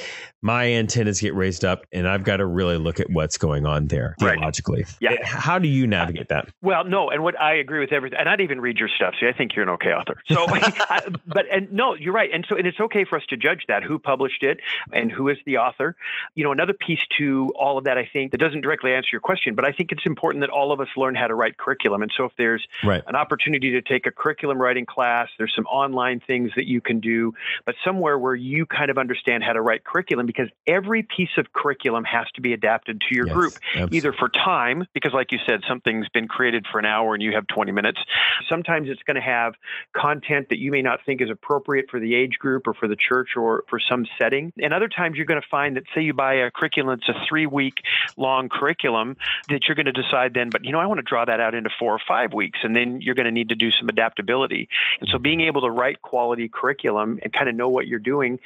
my 0.42 0.66
antennas 0.72 1.20
get 1.20 1.34
raised 1.34 1.64
up 1.64 1.86
and 1.92 2.08
I've 2.08 2.24
got 2.24 2.38
to 2.38 2.46
really 2.46 2.76
look 2.76 2.98
at 3.00 3.10
what's 3.10 3.38
going 3.38 3.66
on 3.66 3.86
there 3.86 4.16
right. 4.20 4.34
theologically. 4.34 4.84
Yeah. 5.00 5.12
Eh, 5.12 5.18
how 5.24 5.58
do 5.58 5.68
you 5.68 5.86
navigate 5.86 6.28
that? 6.28 6.48
Well, 6.62 6.84
no, 6.84 7.10
and 7.10 7.22
what 7.22 7.40
I 7.40 7.54
agree 7.54 7.80
with 7.80 7.92
everything, 7.92 8.18
and 8.18 8.28
I'd 8.28 8.40
even 8.40 8.60
read 8.60 8.78
your 8.78 8.88
stuff. 8.88 9.14
See, 9.20 9.26
I 9.26 9.32
think 9.32 9.54
you're 9.54 9.62
an 9.62 9.68
okay 9.70 9.92
author. 9.92 10.20
So, 10.26 10.46
but 11.26 11.46
and 11.50 11.72
no, 11.72 11.94
you're 11.94 12.12
right, 12.12 12.30
and 12.32 12.44
so 12.48 12.56
and 12.56 12.66
it's 12.66 12.80
okay 12.80 13.04
for 13.04 13.16
us 13.16 13.24
to 13.28 13.36
judge 13.36 13.64
that 13.68 13.82
who 13.82 13.98
published 13.98 14.42
it 14.42 14.60
and 14.92 15.10
who 15.10 15.28
is 15.28 15.38
the 15.46 15.58
author. 15.58 15.96
You 16.34 16.44
know, 16.44 16.52
another 16.52 16.72
piece 16.72 17.02
to 17.18 17.52
all 17.56 17.78
of 17.78 17.84
that, 17.84 17.98
I 17.98 18.08
think, 18.12 18.32
that 18.32 18.38
doesn't 18.38 18.62
directly 18.62 18.94
answer 18.94 19.08
your 19.12 19.20
question, 19.20 19.54
but 19.54 19.64
I 19.64 19.72
think 19.72 19.92
it's 19.92 20.06
important 20.06 20.40
that 20.42 20.50
all 20.50 20.72
of 20.72 20.80
us 20.80 20.88
learn 20.96 21.14
how 21.14 21.26
to 21.26 21.34
write 21.34 21.56
curriculum. 21.56 22.02
And 22.02 22.12
so, 22.16 22.24
if 22.24 22.32
there's 22.36 22.66
right. 22.84 23.02
an 23.06 23.16
opportunity 23.16 23.70
to 23.72 23.82
take 23.82 24.06
a 24.06 24.10
curriculum 24.10 24.60
writing 24.60 24.86
class, 24.86 25.28
there's 25.38 25.54
some 25.54 25.66
online 25.92 26.20
things 26.26 26.50
that 26.56 26.66
you 26.66 26.80
can 26.80 27.00
do, 27.00 27.34
but 27.66 27.74
somewhere 27.84 28.18
where 28.18 28.34
you 28.34 28.64
kind 28.64 28.90
of 28.90 28.96
understand 28.96 29.44
how 29.44 29.52
to 29.52 29.60
write 29.60 29.84
curriculum 29.84 30.26
because 30.26 30.48
every 30.66 31.02
piece 31.02 31.36
of 31.36 31.52
curriculum 31.52 32.04
has 32.04 32.26
to 32.34 32.40
be 32.40 32.54
adapted 32.54 33.02
to 33.08 33.14
your 33.14 33.26
yes, 33.26 33.34
group, 33.34 33.54
absolutely. 33.74 33.98
either 33.98 34.12
for 34.12 34.28
time, 34.30 34.86
because 34.94 35.12
like 35.12 35.32
you 35.32 35.38
said, 35.46 35.60
something's 35.68 36.08
been 36.08 36.28
created 36.28 36.66
for 36.70 36.78
an 36.78 36.86
hour 36.86 37.14
and 37.14 37.22
you 37.22 37.32
have 37.32 37.46
20 37.46 37.72
minutes. 37.72 38.00
Sometimes 38.48 38.88
it's 38.88 39.02
going 39.02 39.16
to 39.16 39.20
have 39.20 39.54
content 39.94 40.48
that 40.48 40.58
you 40.58 40.70
may 40.70 40.82
not 40.82 41.00
think 41.04 41.20
is 41.20 41.30
appropriate 41.30 41.90
for 41.90 42.00
the 42.00 42.14
age 42.14 42.38
group 42.38 42.66
or 42.66 42.74
for 42.74 42.88
the 42.88 42.96
church 42.96 43.30
or 43.36 43.64
for 43.68 43.78
some 43.78 44.06
setting. 44.18 44.52
And 44.62 44.72
other 44.72 44.88
times 44.88 45.16
you're 45.16 45.26
going 45.26 45.40
to 45.40 45.48
find 45.50 45.76
that, 45.76 45.84
say, 45.94 46.02
you 46.02 46.14
buy 46.14 46.34
a 46.34 46.50
curriculum, 46.50 46.98
it's 46.98 47.08
a 47.08 47.26
three 47.28 47.46
week 47.46 47.74
long 48.16 48.48
curriculum, 48.48 49.16
that 49.48 49.68
you're 49.68 49.74
going 49.74 49.86
to 49.86 49.92
decide 49.92 50.32
then, 50.34 50.50
but 50.50 50.64
you 50.64 50.72
know, 50.72 50.80
I 50.80 50.86
want 50.86 50.98
to 50.98 51.02
draw 51.02 51.24
that 51.24 51.40
out 51.40 51.54
into 51.54 51.70
four 51.78 51.92
or 51.92 52.00
five 52.06 52.32
weeks. 52.32 52.60
And 52.62 52.74
then 52.74 53.00
you're 53.00 53.14
going 53.14 53.26
to 53.26 53.32
need 53.32 53.50
to 53.50 53.54
do 53.54 53.70
some 53.70 53.88
adaptability. 53.88 54.68
And 55.00 55.08
so 55.10 55.18
being 55.18 55.40
able 55.42 55.62
to 55.62 55.70
write 55.82 56.00
quality 56.02 56.48
curriculum 56.48 57.18
and 57.22 57.32
kind 57.32 57.48
of 57.48 57.56
know 57.56 57.68
what 57.68 57.88
you're 57.88 57.98
doing 57.98 58.38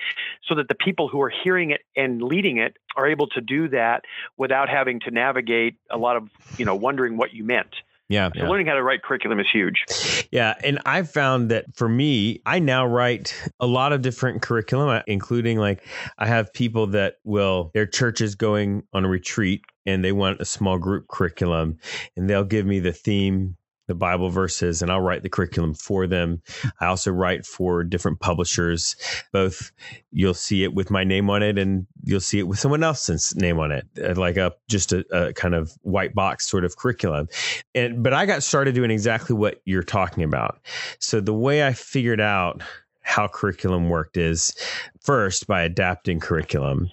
so 0.49 0.55
that 0.55 0.69
the 0.69 0.75
people 0.75 1.07
who 1.07 1.21
are 1.21 1.29
hearing 1.45 1.71
it 1.71 1.83
and 1.95 2.23
leading 2.23 2.57
it 2.57 2.79
are 2.97 3.07
able 3.07 3.27
to 3.27 3.43
do 3.43 3.69
that 3.69 4.05
without 4.39 4.71
having 4.71 5.01
to 5.01 5.11
navigate 5.11 5.75
a 5.91 5.99
lot 5.99 6.17
of, 6.17 6.31
you 6.57 6.65
know, 6.65 6.75
wondering 6.75 7.19
what 7.19 7.35
you 7.35 7.45
meant. 7.45 7.75
Yeah. 8.09 8.31
So 8.33 8.41
yeah. 8.43 8.49
learning 8.49 8.67
how 8.69 8.75
to 8.75 8.83
write 8.83 9.03
curriculum 9.03 9.39
is 9.41 9.49
huge. 9.53 9.85
Yeah. 10.31 10.55
And 10.65 10.79
I've 10.87 11.11
found 11.11 11.51
that 11.51 11.77
for 11.77 11.89
me, 11.89 12.41
I 12.47 12.59
now 12.59 12.87
write 12.87 13.35
a 13.61 13.67
lot 13.67 13.93
of 13.93 14.01
different 14.01 14.43
curriculum, 14.43 14.89
uh, 14.89 15.03
including 15.07 15.59
like 15.59 15.85
I 16.17 16.27
have 16.27 16.53
people 16.55 16.87
that 16.89 17.17
will, 17.25 17.71
their 17.75 17.87
church 17.87 18.21
is 18.21 18.35
going 18.35 18.85
on 18.95 19.05
a 19.05 19.09
retreat 19.09 19.63
and 19.85 20.05
they 20.05 20.13
want 20.13 20.41
a 20.41 20.45
small 20.45 20.79
group 20.79 21.09
curriculum 21.09 21.79
and 22.17 22.31
they'll 22.31 22.45
give 22.45 22.65
me 22.65 22.79
the 22.79 22.93
theme 22.93 23.57
the 23.87 23.95
Bible 23.95 24.31
verses 24.31 24.83
and 24.83 24.91
I'll 24.91 25.01
write 25.01 25.23
the 25.23 25.29
curriculum 25.29 25.75
for 25.75 26.07
them. 26.07 26.43
I 26.81 26.87
also 26.87 27.11
write 27.11 27.47
for 27.47 27.85
different 27.85 28.21
publishers. 28.21 28.97
Both 29.33 29.73
you'll 30.11 30.35
see 30.35 30.65
it 30.65 30.75
with 30.75 30.91
my 30.91 31.05
name 31.05 31.31
on 31.31 31.43
it 31.43 31.59
and 31.59 31.87
you'll 32.05 32.21
see 32.21 32.39
it 32.39 32.49
with 32.49 32.59
someone 32.59 32.83
else's 32.83 33.35
name 33.37 33.59
on 33.59 33.73
it, 33.73 33.87
uh, 34.03 34.15
like 34.15 34.37
a 34.37 34.53
just 34.69 34.93
a, 34.93 35.05
a 35.13 35.33
kind 35.33 35.55
of 35.55 35.73
white 35.83 36.15
box 36.15 36.47
sort 36.47 36.65
of 36.65 36.77
curriculum. 36.77 37.29
And 37.75 38.03
but 38.03 38.13
I 38.13 38.27
got 38.27 38.43
started 38.43 38.75
doing 38.75 38.91
exactly 38.91 39.37
what 39.37 39.61
you're 39.65 39.83
talking 39.83 40.25
about. 40.25 40.61
So 40.99 41.21
the 41.21 41.35
way 41.35 41.67
I 41.67 41.73
figured 41.73 42.21
out 42.21 42.63
how 43.03 43.29
curriculum 43.29 43.89
worked 43.89 44.17
is 44.17 44.55
first 45.01 45.47
by 45.47 45.63
adapting 45.63 46.19
curriculum 46.19 46.91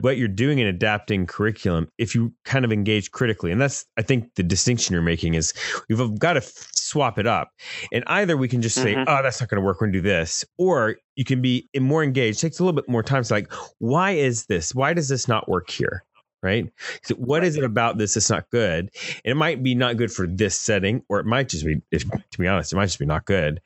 what 0.00 0.16
you're 0.16 0.28
doing 0.28 0.58
in 0.58 0.66
adapting 0.66 1.26
curriculum 1.26 1.88
if 1.98 2.14
you 2.14 2.32
kind 2.44 2.64
of 2.64 2.72
engage 2.72 3.10
critically. 3.10 3.50
And 3.52 3.60
that's 3.60 3.86
i 3.96 4.02
think 4.02 4.34
the 4.34 4.42
distinction 4.42 4.92
you're 4.92 5.02
making 5.02 5.34
is 5.34 5.54
we've 5.88 6.18
got 6.18 6.34
to 6.34 6.42
swap 6.42 7.18
it 7.18 7.26
up. 7.26 7.50
And 7.92 8.04
either 8.06 8.36
we 8.36 8.48
can 8.48 8.62
just 8.62 8.76
say 8.76 8.94
mm-hmm. 8.94 9.04
oh 9.08 9.22
that's 9.22 9.40
not 9.40 9.48
going 9.48 9.60
to 9.60 9.64
work 9.64 9.80
we're 9.80 9.86
going 9.86 9.92
to 9.92 9.98
do 9.98 10.08
this 10.08 10.44
or 10.56 10.96
you 11.16 11.24
can 11.24 11.42
be 11.42 11.68
more 11.78 12.02
engaged 12.02 12.38
it 12.38 12.42
takes 12.42 12.58
a 12.58 12.64
little 12.64 12.74
bit 12.74 12.88
more 12.88 13.02
time. 13.02 13.20
It's 13.20 13.30
like 13.30 13.52
why 13.78 14.12
is 14.12 14.46
this? 14.46 14.74
Why 14.74 14.92
does 14.92 15.08
this 15.08 15.28
not 15.28 15.48
work 15.48 15.70
here? 15.70 16.04
Right? 16.42 16.72
So 17.02 17.16
what 17.16 17.42
is 17.42 17.56
it 17.56 17.64
about 17.64 17.98
this 17.98 18.14
that's 18.14 18.30
not 18.30 18.48
good? 18.50 18.90
And 19.24 19.32
it 19.32 19.34
might 19.34 19.62
be 19.62 19.74
not 19.74 19.96
good 19.96 20.12
for 20.12 20.26
this 20.26 20.56
setting 20.56 21.02
or 21.08 21.18
it 21.18 21.26
might 21.26 21.48
just 21.48 21.64
be 21.64 21.82
if, 21.90 22.08
to 22.08 22.38
be 22.38 22.46
honest 22.46 22.72
it 22.72 22.76
might 22.76 22.86
just 22.86 22.98
be 22.98 23.06
not 23.06 23.24
good. 23.24 23.60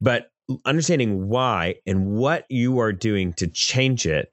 But 0.00 0.30
understanding 0.64 1.28
why 1.28 1.76
and 1.86 2.06
what 2.06 2.46
you 2.48 2.78
are 2.78 2.92
doing 2.92 3.32
to 3.34 3.46
change 3.46 4.06
it 4.06 4.32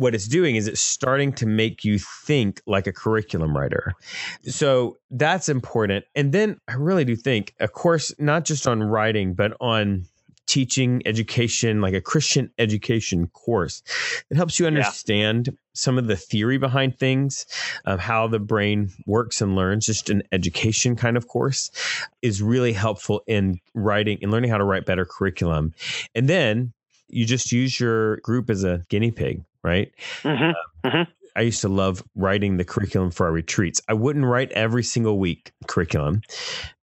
what 0.00 0.14
it's 0.14 0.26
doing 0.26 0.56
is 0.56 0.66
it's 0.66 0.80
starting 0.80 1.30
to 1.30 1.44
make 1.44 1.84
you 1.84 1.98
think 1.98 2.62
like 2.66 2.86
a 2.86 2.92
curriculum 2.92 3.54
writer. 3.54 3.92
So 4.44 4.96
that's 5.10 5.50
important. 5.50 6.06
And 6.14 6.32
then 6.32 6.58
I 6.66 6.74
really 6.74 7.04
do 7.04 7.14
think, 7.16 7.54
a 7.60 7.68
course, 7.68 8.10
not 8.18 8.46
just 8.46 8.66
on 8.66 8.82
writing, 8.82 9.34
but 9.34 9.52
on 9.60 10.06
teaching 10.46 11.02
education, 11.04 11.82
like 11.82 11.92
a 11.92 12.00
Christian 12.00 12.50
education 12.58 13.26
course. 13.28 13.82
It 14.30 14.38
helps 14.38 14.58
you 14.58 14.66
understand 14.66 15.48
yeah. 15.48 15.52
some 15.74 15.98
of 15.98 16.06
the 16.06 16.16
theory 16.16 16.56
behind 16.56 16.98
things, 16.98 17.44
of 17.84 18.00
how 18.00 18.26
the 18.26 18.38
brain 18.38 18.88
works 19.06 19.42
and 19.42 19.54
learns. 19.54 19.84
Just 19.84 20.08
an 20.08 20.22
education 20.32 20.96
kind 20.96 21.18
of 21.18 21.28
course 21.28 21.70
is 22.22 22.40
really 22.40 22.72
helpful 22.72 23.20
in 23.26 23.60
writing 23.74 24.18
and 24.22 24.32
learning 24.32 24.50
how 24.50 24.56
to 24.56 24.64
write 24.64 24.86
better 24.86 25.04
curriculum. 25.04 25.74
And 26.14 26.26
then 26.26 26.72
you 27.08 27.26
just 27.26 27.52
use 27.52 27.78
your 27.78 28.16
group 28.18 28.48
as 28.48 28.64
a 28.64 28.86
guinea 28.88 29.10
pig 29.10 29.44
right? 29.62 29.92
Mm-hmm. 30.22 30.44
Um, 30.44 30.54
mm-hmm. 30.84 31.10
I 31.36 31.42
used 31.42 31.60
to 31.60 31.68
love 31.68 32.02
writing 32.14 32.56
the 32.56 32.64
curriculum 32.64 33.10
for 33.10 33.26
our 33.26 33.32
retreats. 33.32 33.80
I 33.88 33.94
wouldn't 33.94 34.24
write 34.24 34.50
every 34.52 34.82
single 34.82 35.18
week 35.18 35.52
curriculum. 35.68 36.22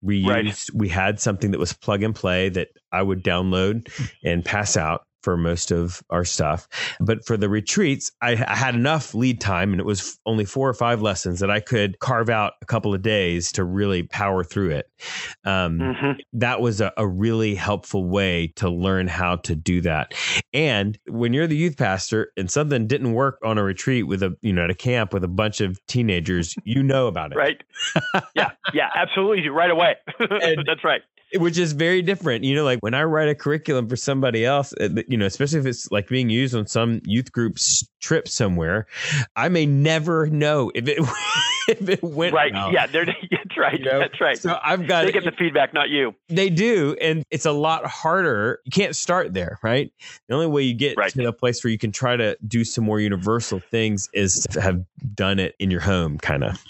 We 0.03 0.19
used 0.19 0.29
right. 0.29 0.71
we 0.75 0.89
had 0.89 1.21
something 1.21 1.51
that 1.51 1.59
was 1.59 1.73
plug 1.73 2.03
and 2.03 2.15
play 2.15 2.49
that 2.51 2.69
I 2.93 3.03
would 3.03 3.25
download 3.25 3.89
and 4.25 4.45
pass 4.45 4.77
out 4.77 5.06
for 5.27 5.37
most 5.37 5.73
of 5.73 6.05
our 6.09 6.25
stuff. 6.25 6.69
But 7.01 7.27
for 7.27 7.37
the 7.37 7.49
retreats, 7.49 8.13
I, 8.23 8.35
I, 8.47 8.55
had 8.55 8.77
enough 8.77 9.13
lead 9.13 9.41
time 9.41 9.73
and 9.73 9.81
it 9.81 9.85
was 9.85 10.21
only 10.25 10.45
four 10.45 10.69
or 10.69 10.73
five 10.73 11.03
lessons 11.03 11.41
that 11.41 11.51
I 11.51 11.59
could 11.59 11.99
carve 11.99 12.31
out 12.31 12.53
a 12.63 12.65
couple 12.65 12.95
of 12.95 13.03
days 13.03 13.51
to 13.53 13.65
really 13.65 14.05
power 14.05 14.45
through 14.45 14.71
it. 14.71 14.89
Um, 15.45 15.81
mm-hmm. 15.81 16.11
That 16.35 16.61
was 16.61 16.81
a, 16.81 16.93
a 16.97 17.05
really 17.05 17.57
helpful 17.57 18.09
way 18.09 18.53
to 18.55 18.71
learn 18.71 19.09
how 19.09 19.35
to 19.39 19.57
do 19.57 19.81
that. 19.81 20.15
And 20.53 20.97
when 21.09 21.33
you're 21.33 21.49
the 21.49 21.57
youth 21.57 21.77
pastor 21.77 22.31
and 22.37 22.49
something 22.49 22.87
didn't 22.87 23.13
work 23.13 23.41
on 23.43 23.59
a 23.59 23.65
retreat 23.65 24.07
with 24.07 24.23
a, 24.23 24.37
you 24.43 24.53
know, 24.53 24.63
at 24.63 24.71
a 24.71 24.77
camp 24.77 25.13
with 25.13 25.25
a 25.25 25.29
bunch 25.29 25.61
of 25.61 25.85
teenagers, 25.89 26.55
you 26.63 26.85
know 26.85 27.09
about 27.09 27.33
it. 27.33 27.37
Right. 27.37 27.61
yeah. 28.37 28.53
Yeah. 28.73 28.91
Absolutely. 28.95 29.49
Right 29.49 29.73
away. 29.73 29.97
That's 30.21 30.85
right 30.85 31.03
which 31.35 31.59
is 31.59 31.73
very 31.73 32.03
different. 32.03 32.45
You 32.45 32.55
know, 32.55 32.65
like 32.65 32.79
when 32.81 32.95
I 32.95 33.05
write 33.05 33.29
a 33.29 33.35
curriculum 33.35 33.89
for 33.89 33.97
somebody 33.97 34.45
else, 34.45 34.73
you 35.09 35.17
know, 35.17 35.27
especially 35.27 35.61
if 35.61 35.67
it's 35.67 35.91
like 35.91 36.09
being 36.09 36.31
used 36.31 36.55
on 36.55 36.67
some 36.67 37.01
youth 37.05 37.33
group's 37.33 37.87
trip 38.01 38.29
somewhere, 38.29 38.87
I 39.35 39.49
may 39.49 39.67
never 39.67 40.29
know 40.29 40.71
if 40.75 40.87
it 40.89 40.99
if 41.69 41.89
it 41.89 42.03
went 42.03 42.35
right. 42.35 42.53
Yeah, 42.73 42.87
they're, 42.87 43.07
that's 43.31 43.57
right. 43.57 43.79
You 43.79 43.85
know? 43.85 43.99
That's 43.99 44.21
right. 44.21 44.39
So 44.39 44.59
I've 44.63 44.87
got 44.87 45.05
they 45.05 45.13
get 45.13 45.25
the 45.25 45.33
feedback, 45.33 45.75
not 45.75 45.89
you. 45.91 46.15
They 46.29 46.51
do, 46.51 46.97
and 47.01 47.25
it's 47.31 47.47
a 47.47 47.53
lot 47.53 47.87
harder. 47.87 48.61
You 48.65 48.71
can't 48.71 48.95
start 48.95 49.35
there, 49.35 49.59
right? 49.63 49.93
The 50.29 50.35
only 50.35 50.47
way 50.47 50.63
you 50.63 50.75
get 50.75 50.97
right. 50.97 51.13
to 51.13 51.25
a 51.25 51.33
place 51.33 51.63
where 51.63 51.71
you 51.71 51.79
can 51.79 51.93
try 51.93 52.17
to 52.17 52.37
do 52.47 52.65
some 52.65 52.85
more 52.85 53.01
universal 53.01 53.61
things 53.71 54.09
is 54.13 54.47
to 54.51 54.61
have 54.61 54.85
done 55.15 55.39
it 55.39 55.55
in 55.59 55.71
your 55.71 55.81
home, 55.81 56.19
kind 56.19 56.45
of. 56.45 56.63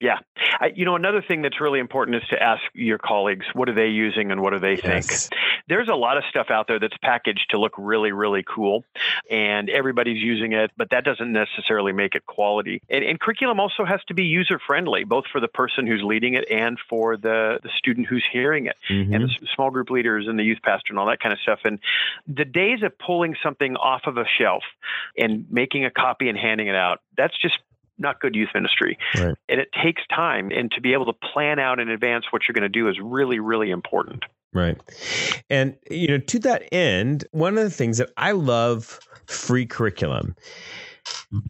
Yeah. 0.00 0.18
I, 0.60 0.72
you 0.74 0.84
know, 0.84 0.94
another 0.94 1.22
thing 1.22 1.42
that's 1.42 1.60
really 1.60 1.80
important 1.80 2.22
is 2.22 2.28
to 2.28 2.42
ask 2.42 2.62
your 2.74 2.98
colleagues 2.98 3.46
what 3.54 3.68
are 3.68 3.74
they 3.74 3.88
using 3.88 4.30
and 4.30 4.42
what 4.42 4.52
do 4.52 4.58
they 4.58 4.78
yes. 4.82 5.28
think. 5.28 5.40
There's 5.68 5.88
a 5.88 5.94
lot 5.94 6.18
of 6.18 6.24
stuff 6.28 6.50
out 6.50 6.68
there 6.68 6.78
that's 6.78 6.96
packaged 7.02 7.46
to 7.50 7.58
look 7.58 7.72
really, 7.78 8.12
really 8.12 8.44
cool, 8.46 8.84
and 9.30 9.68
everybody's 9.70 10.22
using 10.22 10.52
it, 10.52 10.70
but 10.76 10.90
that 10.90 11.04
doesn't 11.04 11.32
necessarily 11.32 11.92
make 11.92 12.14
it 12.14 12.26
quality. 12.26 12.82
And, 12.90 13.04
and 13.04 13.18
curriculum 13.18 13.58
also 13.58 13.84
has 13.84 14.00
to 14.08 14.14
be 14.14 14.24
user 14.24 14.60
friendly, 14.64 15.04
both 15.04 15.24
for 15.32 15.40
the 15.40 15.48
person 15.48 15.86
who's 15.86 16.02
leading 16.02 16.34
it 16.34 16.44
and 16.50 16.78
for 16.88 17.16
the, 17.16 17.58
the 17.62 17.70
student 17.76 18.06
who's 18.06 18.24
hearing 18.30 18.66
it, 18.66 18.76
mm-hmm. 18.88 19.12
and 19.12 19.24
the 19.24 19.48
small 19.54 19.70
group 19.70 19.90
leaders 19.90 20.28
and 20.28 20.38
the 20.38 20.44
youth 20.44 20.60
pastor 20.62 20.92
and 20.92 20.98
all 20.98 21.06
that 21.06 21.20
kind 21.20 21.32
of 21.32 21.40
stuff. 21.40 21.60
And 21.64 21.78
the 22.26 22.44
days 22.44 22.82
of 22.82 22.96
pulling 22.98 23.34
something 23.42 23.76
off 23.76 24.02
of 24.06 24.18
a 24.18 24.26
shelf 24.26 24.62
and 25.18 25.46
making 25.50 25.84
a 25.84 25.90
copy 25.90 26.28
and 26.28 26.38
handing 26.38 26.68
it 26.68 26.76
out, 26.76 27.00
that's 27.16 27.36
just 27.36 27.58
not 27.98 28.20
good 28.20 28.34
youth 28.34 28.50
ministry. 28.54 28.98
Right. 29.16 29.34
And 29.48 29.60
it 29.60 29.68
takes 29.82 30.02
time. 30.14 30.50
And 30.50 30.70
to 30.72 30.80
be 30.80 30.92
able 30.92 31.06
to 31.06 31.12
plan 31.32 31.58
out 31.58 31.80
in 31.80 31.88
advance 31.88 32.26
what 32.30 32.42
you're 32.46 32.54
going 32.54 32.62
to 32.62 32.68
do 32.68 32.88
is 32.88 32.96
really, 33.02 33.38
really 33.38 33.70
important. 33.70 34.24
Right. 34.52 34.80
And, 35.50 35.76
you 35.90 36.08
know, 36.08 36.18
to 36.18 36.38
that 36.40 36.62
end, 36.72 37.26
one 37.32 37.58
of 37.58 37.64
the 37.64 37.70
things 37.70 37.98
that 37.98 38.10
I 38.16 38.32
love 38.32 39.00
free 39.26 39.66
curriculum. 39.66 40.34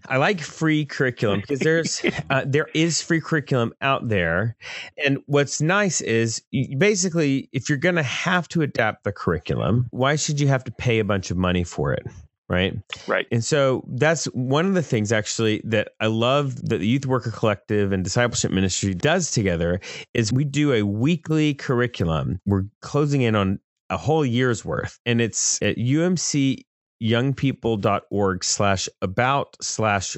I 0.08 0.16
like 0.16 0.40
free 0.40 0.84
curriculum 0.84 1.40
because 1.40 1.60
there's 1.60 2.02
uh, 2.30 2.44
there 2.46 2.68
is 2.74 3.00
free 3.00 3.20
curriculum 3.20 3.72
out 3.80 4.08
there, 4.08 4.56
and 5.02 5.18
what's 5.26 5.60
nice 5.60 6.00
is 6.00 6.42
you, 6.50 6.76
basically 6.76 7.48
if 7.52 7.68
you're 7.68 7.78
going 7.78 7.94
to 7.94 8.02
have 8.02 8.48
to 8.48 8.62
adapt 8.62 9.04
the 9.04 9.12
curriculum, 9.12 9.86
why 9.90 10.16
should 10.16 10.40
you 10.40 10.48
have 10.48 10.64
to 10.64 10.72
pay 10.72 10.98
a 10.98 11.04
bunch 11.04 11.30
of 11.30 11.36
money 11.36 11.64
for 11.64 11.92
it? 11.92 12.06
Right? 12.48 12.74
Right. 13.06 13.26
And 13.30 13.44
so 13.44 13.84
that's 13.88 14.26
one 14.26 14.66
of 14.66 14.74
the 14.74 14.82
things 14.82 15.12
actually 15.12 15.60
that 15.64 15.90
I 16.00 16.06
love 16.06 16.56
that 16.68 16.78
the 16.78 16.86
Youth 16.86 17.06
Worker 17.06 17.30
Collective 17.30 17.92
and 17.92 18.04
Discipleship 18.04 18.50
Ministry 18.50 18.94
does 18.94 19.30
together 19.30 19.80
is 20.14 20.32
we 20.32 20.44
do 20.44 20.72
a 20.72 20.82
weekly 20.82 21.54
curriculum. 21.54 22.40
We're 22.46 22.64
closing 22.82 23.22
in 23.22 23.34
on 23.34 23.58
a 23.88 23.96
whole 23.96 24.24
year's 24.24 24.64
worth 24.64 24.98
and 25.06 25.20
it's 25.20 25.62
at 25.62 25.76
UMC 25.76 26.62
youngpeople.org 27.02 28.44
slash 28.44 28.88
about 29.02 29.56
slash 29.60 30.16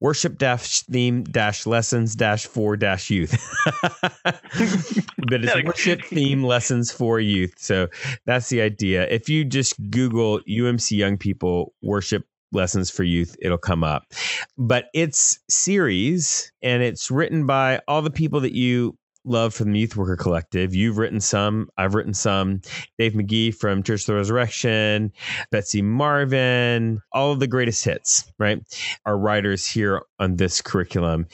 worship 0.00 0.38
dash 0.38 0.82
theme 0.82 1.24
dash 1.24 1.66
lessons 1.66 2.14
dash 2.14 2.46
for 2.46 2.76
dash 2.76 3.10
youth. 3.10 3.36
but 4.24 5.44
it's 5.44 5.64
worship 5.64 6.02
theme 6.04 6.44
lessons 6.44 6.92
for 6.92 7.20
youth. 7.20 7.54
So 7.58 7.88
that's 8.26 8.48
the 8.48 8.60
idea. 8.60 9.06
If 9.08 9.28
you 9.28 9.44
just 9.44 9.74
Google 9.90 10.40
UMC 10.48 10.96
Young 10.96 11.18
People 11.18 11.74
worship 11.82 12.24
lessons 12.52 12.90
for 12.90 13.04
youth 13.04 13.36
it'll 13.40 13.56
come 13.56 13.84
up 13.84 14.12
but 14.58 14.86
it's 14.92 15.38
series 15.48 16.50
and 16.62 16.82
it's 16.82 17.08
written 17.08 17.46
by 17.46 17.80
all 17.86 18.02
the 18.02 18.10
people 18.10 18.40
that 18.40 18.54
you 18.54 18.98
love 19.24 19.54
from 19.54 19.72
the 19.72 19.78
Youth 19.78 19.96
Worker 19.96 20.16
Collective. 20.16 20.74
You've 20.74 20.98
written 20.98 21.20
some, 21.20 21.68
I've 21.76 21.94
written 21.94 22.14
some. 22.14 22.60
Dave 22.98 23.12
McGee 23.12 23.54
from 23.54 23.82
Church 23.82 24.02
of 24.02 24.06
the 24.06 24.14
Resurrection, 24.14 25.12
Betsy 25.50 25.82
Marvin, 25.82 27.00
all 27.12 27.32
of 27.32 27.40
the 27.40 27.46
greatest 27.46 27.84
hits, 27.84 28.30
right? 28.38 28.60
Are 29.06 29.18
writers 29.18 29.66
here 29.66 30.02
on 30.18 30.36
this 30.36 30.62
curriculum. 30.62 31.26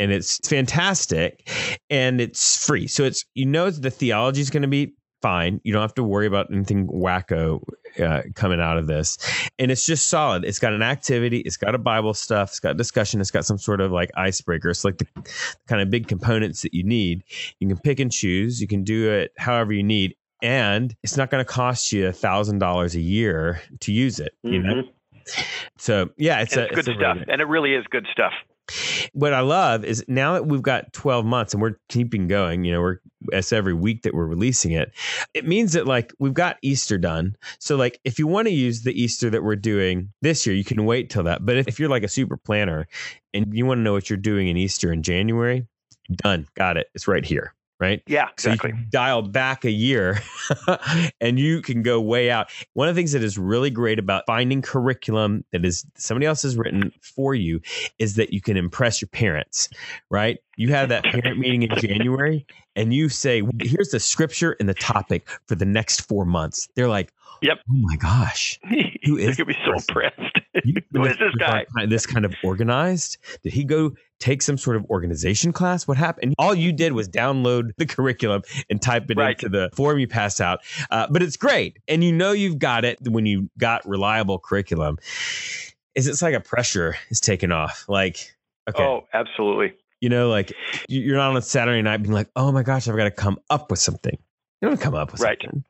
And 0.00 0.12
it's 0.12 0.38
fantastic 0.46 1.48
and 1.90 2.20
it's 2.20 2.64
free. 2.64 2.86
So 2.86 3.02
it's, 3.04 3.24
you 3.34 3.46
know, 3.46 3.70
the 3.70 3.90
theology 3.90 4.40
is 4.40 4.50
going 4.50 4.62
to 4.62 4.68
be 4.68 4.94
fine. 5.20 5.60
You 5.64 5.72
don't 5.72 5.82
have 5.82 5.94
to 5.94 6.04
worry 6.04 6.26
about 6.26 6.52
anything 6.52 6.86
wacko 6.88 7.62
uh, 8.00 8.22
coming 8.34 8.60
out 8.60 8.78
of 8.78 8.86
this. 8.86 9.18
And 9.58 9.70
it's 9.70 9.84
just 9.84 10.08
solid. 10.08 10.44
It's 10.44 10.58
got 10.58 10.72
an 10.72 10.82
activity, 10.82 11.40
it's 11.40 11.56
got 11.56 11.74
a 11.74 11.78
Bible 11.78 12.14
stuff, 12.14 12.50
it's 12.50 12.60
got 12.60 12.76
discussion, 12.76 13.20
it's 13.20 13.30
got 13.30 13.44
some 13.44 13.58
sort 13.58 13.80
of 13.80 13.92
like 13.92 14.10
icebreaker. 14.16 14.70
It's 14.70 14.84
like 14.84 14.98
the 14.98 15.06
kind 15.66 15.82
of 15.82 15.90
big 15.90 16.08
components 16.08 16.62
that 16.62 16.74
you 16.74 16.84
need. 16.84 17.24
You 17.58 17.68
can 17.68 17.78
pick 17.78 18.00
and 18.00 18.12
choose, 18.12 18.60
you 18.60 18.68
can 18.68 18.84
do 18.84 19.10
it 19.10 19.32
however 19.38 19.72
you 19.72 19.82
need. 19.82 20.14
And 20.40 20.94
it's 21.02 21.16
not 21.16 21.30
going 21.30 21.44
to 21.44 21.50
cost 21.50 21.92
you 21.92 22.06
a 22.06 22.12
thousand 22.12 22.58
dollars 22.58 22.94
a 22.94 23.00
year 23.00 23.60
to 23.80 23.92
use 23.92 24.20
it. 24.20 24.34
You 24.42 24.60
mm-hmm. 24.60 24.80
know, 24.80 24.88
so 25.76 26.10
yeah, 26.16 26.40
it's, 26.40 26.56
a, 26.56 26.66
it's 26.66 26.74
good 26.74 26.88
a 26.88 26.94
stuff, 26.94 27.18
and 27.28 27.40
it 27.40 27.44
really 27.44 27.74
is 27.74 27.84
good 27.90 28.06
stuff. 28.12 28.32
What 29.12 29.32
I 29.32 29.40
love 29.40 29.84
is 29.84 30.04
now 30.08 30.34
that 30.34 30.46
we've 30.46 30.62
got 30.62 30.92
12 30.92 31.24
months 31.24 31.54
and 31.54 31.62
we're 31.62 31.78
keeping 31.88 32.28
going, 32.28 32.64
you 32.64 32.72
know, 32.72 32.80
we're 32.80 32.98
it's 33.32 33.52
every 33.52 33.74
week 33.74 34.02
that 34.02 34.14
we're 34.14 34.26
releasing 34.26 34.72
it. 34.72 34.92
It 35.34 35.46
means 35.46 35.72
that 35.72 35.86
like 35.86 36.12
we've 36.18 36.34
got 36.34 36.56
Easter 36.62 36.98
done. 36.98 37.36
So 37.58 37.76
like 37.76 38.00
if 38.04 38.18
you 38.18 38.26
want 38.26 38.46
to 38.46 38.54
use 38.54 38.82
the 38.82 39.00
Easter 39.00 39.30
that 39.30 39.42
we're 39.42 39.56
doing 39.56 40.12
this 40.22 40.46
year, 40.46 40.54
you 40.54 40.64
can 40.64 40.84
wait 40.84 41.10
till 41.10 41.24
that. 41.24 41.44
But 41.44 41.56
if, 41.56 41.68
if 41.68 41.80
you're 41.80 41.88
like 41.88 42.04
a 42.04 42.08
super 42.08 42.36
planner 42.36 42.86
and 43.34 43.52
you 43.52 43.66
want 43.66 43.78
to 43.78 43.82
know 43.82 43.92
what 43.92 44.08
you're 44.08 44.16
doing 44.16 44.48
in 44.48 44.56
Easter 44.56 44.92
in 44.92 45.02
January, 45.02 45.66
done. 46.12 46.46
Got 46.54 46.76
it. 46.76 46.88
It's 46.94 47.08
right 47.08 47.24
here 47.24 47.54
right? 47.80 48.02
Yeah, 48.06 48.28
exactly. 48.30 48.70
So 48.70 48.76
you 48.76 48.84
dial 48.90 49.22
back 49.22 49.64
a 49.64 49.70
year 49.70 50.20
and 51.20 51.38
you 51.38 51.62
can 51.62 51.82
go 51.82 52.00
way 52.00 52.30
out. 52.30 52.50
One 52.74 52.88
of 52.88 52.94
the 52.94 52.98
things 52.98 53.12
that 53.12 53.22
is 53.22 53.38
really 53.38 53.70
great 53.70 53.98
about 53.98 54.24
finding 54.26 54.62
curriculum 54.62 55.44
that 55.52 55.64
is 55.64 55.84
somebody 55.96 56.26
else 56.26 56.42
has 56.42 56.56
written 56.56 56.92
for 57.00 57.34
you 57.34 57.60
is 57.98 58.16
that 58.16 58.32
you 58.32 58.40
can 58.40 58.56
impress 58.56 59.00
your 59.00 59.08
parents, 59.08 59.68
right? 60.10 60.38
You 60.56 60.70
have 60.70 60.88
that 60.88 61.04
parent 61.04 61.38
meeting 61.38 61.62
in 61.62 61.70
January 61.78 62.44
and 62.78 62.94
you 62.94 63.08
say, 63.08 63.42
here's 63.60 63.90
the 63.90 64.00
scripture 64.00 64.56
and 64.60 64.68
the 64.68 64.74
topic 64.74 65.28
for 65.46 65.56
the 65.56 65.66
next 65.66 66.02
four 66.02 66.24
months. 66.24 66.68
They're 66.74 66.88
like, 66.88 67.12
Yep. 67.40 67.58
Oh 67.70 67.74
my 67.74 67.96
gosh. 67.96 68.58
Who 69.04 69.16
is 69.16 69.36
They're 69.36 69.46
be 69.46 69.56
so 69.64 69.74
impressed. 69.74 70.20
Who 70.92 71.04
is 71.04 71.16
this 71.18 71.34
guy? 71.38 71.64
This 71.86 72.06
kind 72.06 72.24
of 72.24 72.34
organized? 72.42 73.18
Did 73.42 73.52
he 73.52 73.64
go 73.64 73.92
take 74.18 74.42
some 74.42 74.58
sort 74.58 74.76
of 74.76 74.84
organization 74.86 75.52
class? 75.52 75.86
What 75.86 75.96
happened? 75.96 76.34
All 76.38 76.54
you 76.54 76.72
did 76.72 76.92
was 76.92 77.08
download 77.08 77.70
the 77.76 77.86
curriculum 77.86 78.42
and 78.68 78.82
type 78.82 79.10
it 79.10 79.16
right. 79.16 79.40
into 79.40 79.48
the 79.48 79.70
form 79.74 79.98
you 79.98 80.08
pass 80.08 80.40
out. 80.40 80.60
Uh, 80.90 81.06
but 81.10 81.22
it's 81.22 81.36
great. 81.36 81.78
And 81.86 82.02
you 82.02 82.12
know 82.12 82.32
you've 82.32 82.58
got 82.58 82.84
it 82.84 82.98
when 83.08 83.24
you 83.24 83.48
got 83.56 83.86
reliable 83.88 84.38
curriculum. 84.38 84.98
Is 85.94 86.06
it's 86.06 86.22
like 86.22 86.34
a 86.34 86.40
pressure 86.40 86.96
is 87.10 87.20
taken 87.20 87.52
off. 87.52 87.84
Like, 87.88 88.36
okay. 88.68 88.82
Oh, 88.82 89.06
absolutely. 89.12 89.74
You 90.00 90.08
know, 90.08 90.28
like 90.28 90.52
you're 90.88 91.16
not 91.16 91.30
on 91.30 91.36
a 91.36 91.42
Saturday 91.42 91.82
night 91.82 91.98
being 91.98 92.12
like, 92.12 92.28
oh 92.36 92.52
my 92.52 92.62
gosh, 92.62 92.88
I've 92.88 92.96
got 92.96 93.04
to 93.04 93.10
come 93.10 93.38
up 93.50 93.70
with 93.70 93.80
something. 93.80 94.16
You 94.60 94.68
don't 94.68 94.80
come 94.80 94.94
up 94.94 95.12
with 95.12 95.20
right. 95.20 95.38
something. 95.40 95.64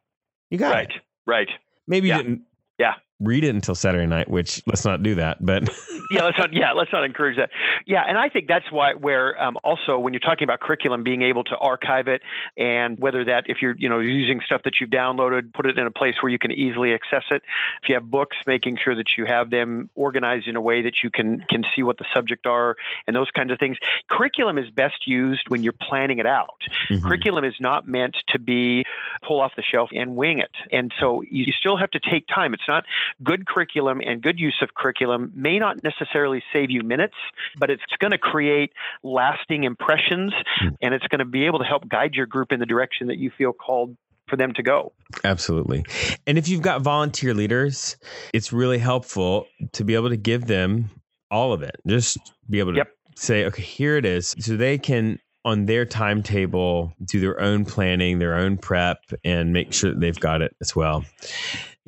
You 0.51 0.59
got 0.59 0.73
right. 0.73 0.91
it. 0.91 1.03
Right. 1.27 1.49
Maybe 1.87 2.09
yeah. 2.09 2.19
you 2.19 2.23
didn't 2.23 2.43
yeah 2.79 2.95
read 3.21 3.43
it 3.43 3.55
until 3.55 3.75
Saturday 3.75 4.07
night, 4.07 4.29
which 4.29 4.63
let's 4.67 4.85
not 4.85 5.03
do 5.03 5.17
that. 5.17 5.45
But 5.45 5.69
yeah, 6.11 6.25
let's 6.25 6.39
not. 6.39 6.53
Yeah, 6.53 6.73
let's 6.73 6.93
not 6.93 7.05
encourage 7.05 7.37
that. 7.37 7.51
Yeah, 7.87 8.05
and 8.07 8.17
I 8.17 8.29
think 8.29 8.47
that's 8.47 8.71
why 8.71 8.95
where 8.95 9.41
um, 9.43 9.59
also 9.65 9.99
when 9.99 10.13
you're 10.13 10.21
talking 10.21 10.45
about 10.45 10.61
curriculum, 10.61 11.03
being 11.03 11.23
able 11.23 11.45
to 11.45 11.57
archive 11.57 12.09
it, 12.09 12.23
and 12.57 12.99
whether 12.99 13.25
that 13.25 13.45
if 13.47 13.61
you're 13.61 13.75
you 13.77 13.89
know 13.89 13.99
using 13.99 14.41
stuff 14.45 14.63
that 14.65 14.81
you've 14.81 14.91
downloaded, 14.91 15.53
put 15.53 15.67
it 15.67 15.79
in 15.79 15.87
a 15.87 15.91
place 15.91 16.15
where 16.21 16.31
you 16.31 16.39
can 16.39 16.53
easily 16.53 16.95
access 16.95 17.25
it. 17.31 17.43
If 17.83 17.89
you 17.89 17.95
have 17.95 18.11
books, 18.11 18.37
making 18.47 18.79
sure 18.83 18.95
that 18.95 19.17
you 19.17 19.25
have 19.25 19.51
them 19.51 19.91
organized 19.95 20.47
in 20.47 20.57
a 20.57 20.61
way 20.61 20.83
that 20.83 21.03
you 21.03 21.11
can 21.11 21.41
can 21.49 21.65
see 21.75 21.83
what 21.83 21.99
the 21.99 22.07
subject 22.15 22.47
are 22.47 22.77
and 23.07 23.17
those 23.17 23.31
kinds 23.31 23.51
of 23.51 23.59
things. 23.59 23.79
Curriculum 24.09 24.59
is 24.59 24.71
best 24.71 25.07
used 25.07 25.49
when 25.49 25.63
you're 25.63 25.73
planning 25.73 26.19
it 26.19 26.27
out. 26.27 26.63
Mm-hmm. 26.89 27.07
Curriculum 27.07 27.45
is 27.45 27.55
not 27.59 27.89
meant 27.89 28.17
to 28.29 28.39
be 28.39 28.85
pull 29.23 29.41
off 29.41 29.53
the 29.57 29.63
shelf 29.63 29.91
and 29.93 30.15
wing 30.15 30.39
it, 30.39 30.53
and 30.71 30.93
so 31.01 31.23
you 31.29 31.53
still 31.53 31.77
have 31.77 31.91
to 31.91 32.01
take 32.01 32.27
time. 32.29 32.55
It's 32.55 32.69
not 32.69 32.85
good 33.23 33.47
curriculum 33.47 34.01
and 34.05 34.23
good 34.23 34.39
use 34.39 34.57
of 34.63 34.75
curriculum 34.75 35.33
may 35.35 35.59
not 35.59 35.83
necessarily 35.83 36.43
save 36.53 36.71
you 36.71 36.83
minutes, 36.83 37.15
but 37.59 37.71
it's 37.71 37.83
going 37.99 38.11
to 38.11 38.19
create 38.19 38.73
lasting 39.03 39.65
impressions 39.65 40.33
mm. 40.63 40.77
and 40.83 40.95
it's 40.95 41.07
going 41.09 41.21
to 41.21 41.25
be 41.25 41.47
able 41.47 41.59
to 41.59 41.65
help 41.65 41.89
guide 41.89 42.15
your 42.15 42.27
group 42.27 42.53
in 42.53 42.61
the 42.61 42.67
direction 42.67 43.09
that 43.09 43.19
you 43.19 43.31
feel 43.37 43.53
called 43.53 43.97
for 44.29 44.37
them 44.37 44.53
to 44.55 44.63
go. 44.63 44.93
Absolutely. 45.25 45.85
And 46.27 46.39
if 46.39 46.49
you've 46.49 46.63
got 46.63 46.83
volunteer 46.83 47.35
leaders, 47.35 47.97
it's 48.35 48.53
really 48.53 48.79
helpful 48.79 49.47
to 49.73 49.85
be 49.85 49.95
able 49.95 50.11
to 50.11 50.17
give 50.17 50.47
them 50.47 50.91
all 51.31 51.53
of 51.53 51.63
it. 51.63 51.77
Just 51.87 52.19
be 52.49 52.59
able 52.59 52.73
to 52.73 52.79
yep. 52.79 52.89
say, 53.17 53.47
okay, 53.47 53.63
here 53.63 53.97
it 53.97 54.05
is. 54.05 54.35
So 54.39 54.57
they 54.57 54.79
can 54.79 55.19
on 55.45 55.67
their 55.67 55.87
timetable 55.87 56.93
do 57.05 57.21
their 57.21 57.41
own 57.41 57.65
planning, 57.65 58.19
their 58.19 58.35
own 58.35 58.59
prep, 58.59 58.99
and 59.25 59.53
make 59.53 59.73
sure 59.73 59.91
that 59.91 60.01
they've 60.01 60.19
got 60.21 60.43
it 60.43 60.55
as 60.61 60.77
well. 60.77 61.05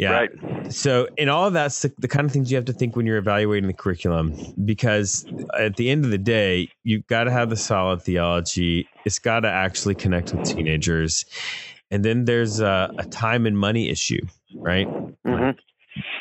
Yeah. 0.01 0.13
Right. 0.13 0.73
So, 0.73 1.09
in 1.19 1.29
all 1.29 1.47
of 1.47 1.53
that's 1.53 1.83
the, 1.83 1.93
the, 1.99 2.09
kind 2.09 2.25
of 2.25 2.33
things 2.33 2.51
you 2.51 2.57
have 2.57 2.65
to 2.65 2.73
think 2.73 2.97
when 2.97 3.05
you're 3.05 3.19
evaluating 3.19 3.67
the 3.67 3.75
curriculum, 3.75 4.35
because 4.65 5.27
at 5.59 5.77
the 5.77 5.91
end 5.91 6.07
of 6.07 6.11
the 6.11 6.17
day, 6.17 6.71
you've 6.85 7.07
got 7.07 7.25
to 7.25 7.31
have 7.31 7.51
the 7.51 7.57
solid 7.57 8.01
theology. 8.01 8.89
It's 9.05 9.19
got 9.19 9.41
to 9.41 9.51
actually 9.51 9.95
connect 9.95 10.33
with 10.33 10.43
teenagers. 10.45 11.27
And 11.91 12.03
then 12.03 12.25
there's 12.25 12.61
a, 12.61 12.91
a 12.97 13.05
time 13.05 13.45
and 13.45 13.59
money 13.59 13.91
issue, 13.91 14.23
right? 14.55 14.89
Mm-hmm 14.89 15.51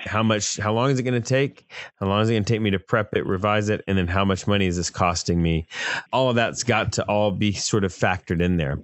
how 0.06 0.24
much 0.24 0.58
how 0.58 0.74
long 0.74 0.90
is 0.92 1.00
it 1.00 1.04
going 1.04 1.22
to 1.22 1.28
take? 1.28 1.70
How 2.00 2.08
long 2.08 2.22
is 2.22 2.30
it 2.30 2.34
going 2.34 2.44
to 2.44 2.54
take 2.54 2.62
me 2.62 2.72
to 2.72 2.80
prep 2.80 3.16
it 3.16 3.26
revise 3.26 3.70
it? 3.70 3.84
And 3.88 3.98
then 3.98 4.08
how 4.08 4.26
much 4.26 4.48
money 4.48 4.68
is 4.68 4.78
this 4.78 4.90
costing 4.90 5.42
me? 5.42 5.68
All 6.14 6.30
of 6.30 6.36
that's 6.36 6.64
got 6.64 6.92
to 6.94 7.04
all 7.06 7.32
be 7.32 7.52
sort 7.52 7.84
of 7.84 7.94
factored 7.94 8.42
in 8.42 8.58
there. 8.58 8.80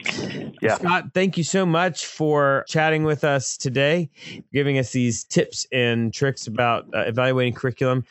Yeah. 0.62 0.76
Scott 0.76 1.06
thank 1.14 1.38
you 1.38 1.44
so 1.44 1.66
much 1.66 2.06
for 2.06 2.66
chatting 2.68 3.04
with 3.04 3.24
us 3.24 3.58
today 3.58 4.10
giving 4.54 4.78
us 4.78 4.92
these 4.92 5.24
tips 5.24 5.66
and 5.72 6.14
tricks 6.14 6.48
about 6.48 6.86
uh, 6.94 7.00
evaluating 7.00 7.54
curriculum. 7.54 8.06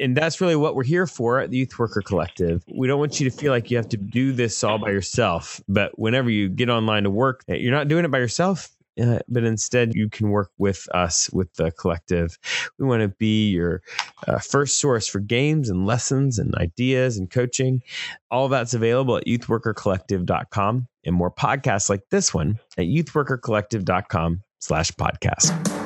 And 0.00 0.16
that's 0.16 0.40
really 0.40 0.56
what 0.56 0.74
we're 0.74 0.84
here 0.84 1.06
for 1.06 1.40
at 1.40 1.50
the 1.50 1.58
youth 1.58 1.78
worker 1.78 2.02
collective. 2.02 2.64
We 2.74 2.86
don't 2.86 2.98
want 2.98 3.20
you 3.20 3.30
to 3.30 3.36
feel 3.36 3.52
like 3.52 3.70
you 3.70 3.76
have 3.76 3.88
to 3.90 3.96
do 3.96 4.32
this 4.32 4.62
all 4.64 4.78
by 4.78 4.90
yourself 4.90 5.60
but 5.68 5.98
whenever 5.98 6.30
you 6.30 6.48
get 6.48 6.68
online 6.68 7.04
to 7.04 7.10
work 7.10 7.44
you're 7.48 7.72
not 7.72 7.88
doing 7.88 8.04
it 8.04 8.10
by 8.10 8.18
yourself 8.18 8.70
uh, 9.00 9.20
but 9.28 9.44
instead 9.44 9.94
you 9.94 10.08
can 10.08 10.30
work 10.30 10.50
with 10.58 10.88
us 10.94 11.30
with 11.30 11.52
the 11.54 11.70
collective. 11.72 12.38
We 12.78 12.86
want 12.86 13.02
to 13.02 13.08
be 13.08 13.48
your 13.48 13.82
uh, 14.26 14.38
first 14.38 14.78
source 14.78 15.06
for 15.06 15.20
games 15.20 15.70
and 15.70 15.86
lessons 15.86 16.38
and 16.38 16.54
ideas 16.56 17.16
and 17.16 17.30
coaching. 17.30 17.82
All 18.30 18.48
that's 18.48 18.74
available 18.74 19.16
at 19.16 19.26
youthworkercollective.com 19.26 20.88
and 21.04 21.14
more 21.14 21.30
podcasts 21.30 21.88
like 21.88 22.02
this 22.10 22.34
one 22.34 22.58
at 22.76 22.84
youthworkercollective.com 22.84 24.42
slash 24.60 24.90
podcast. 24.92 25.77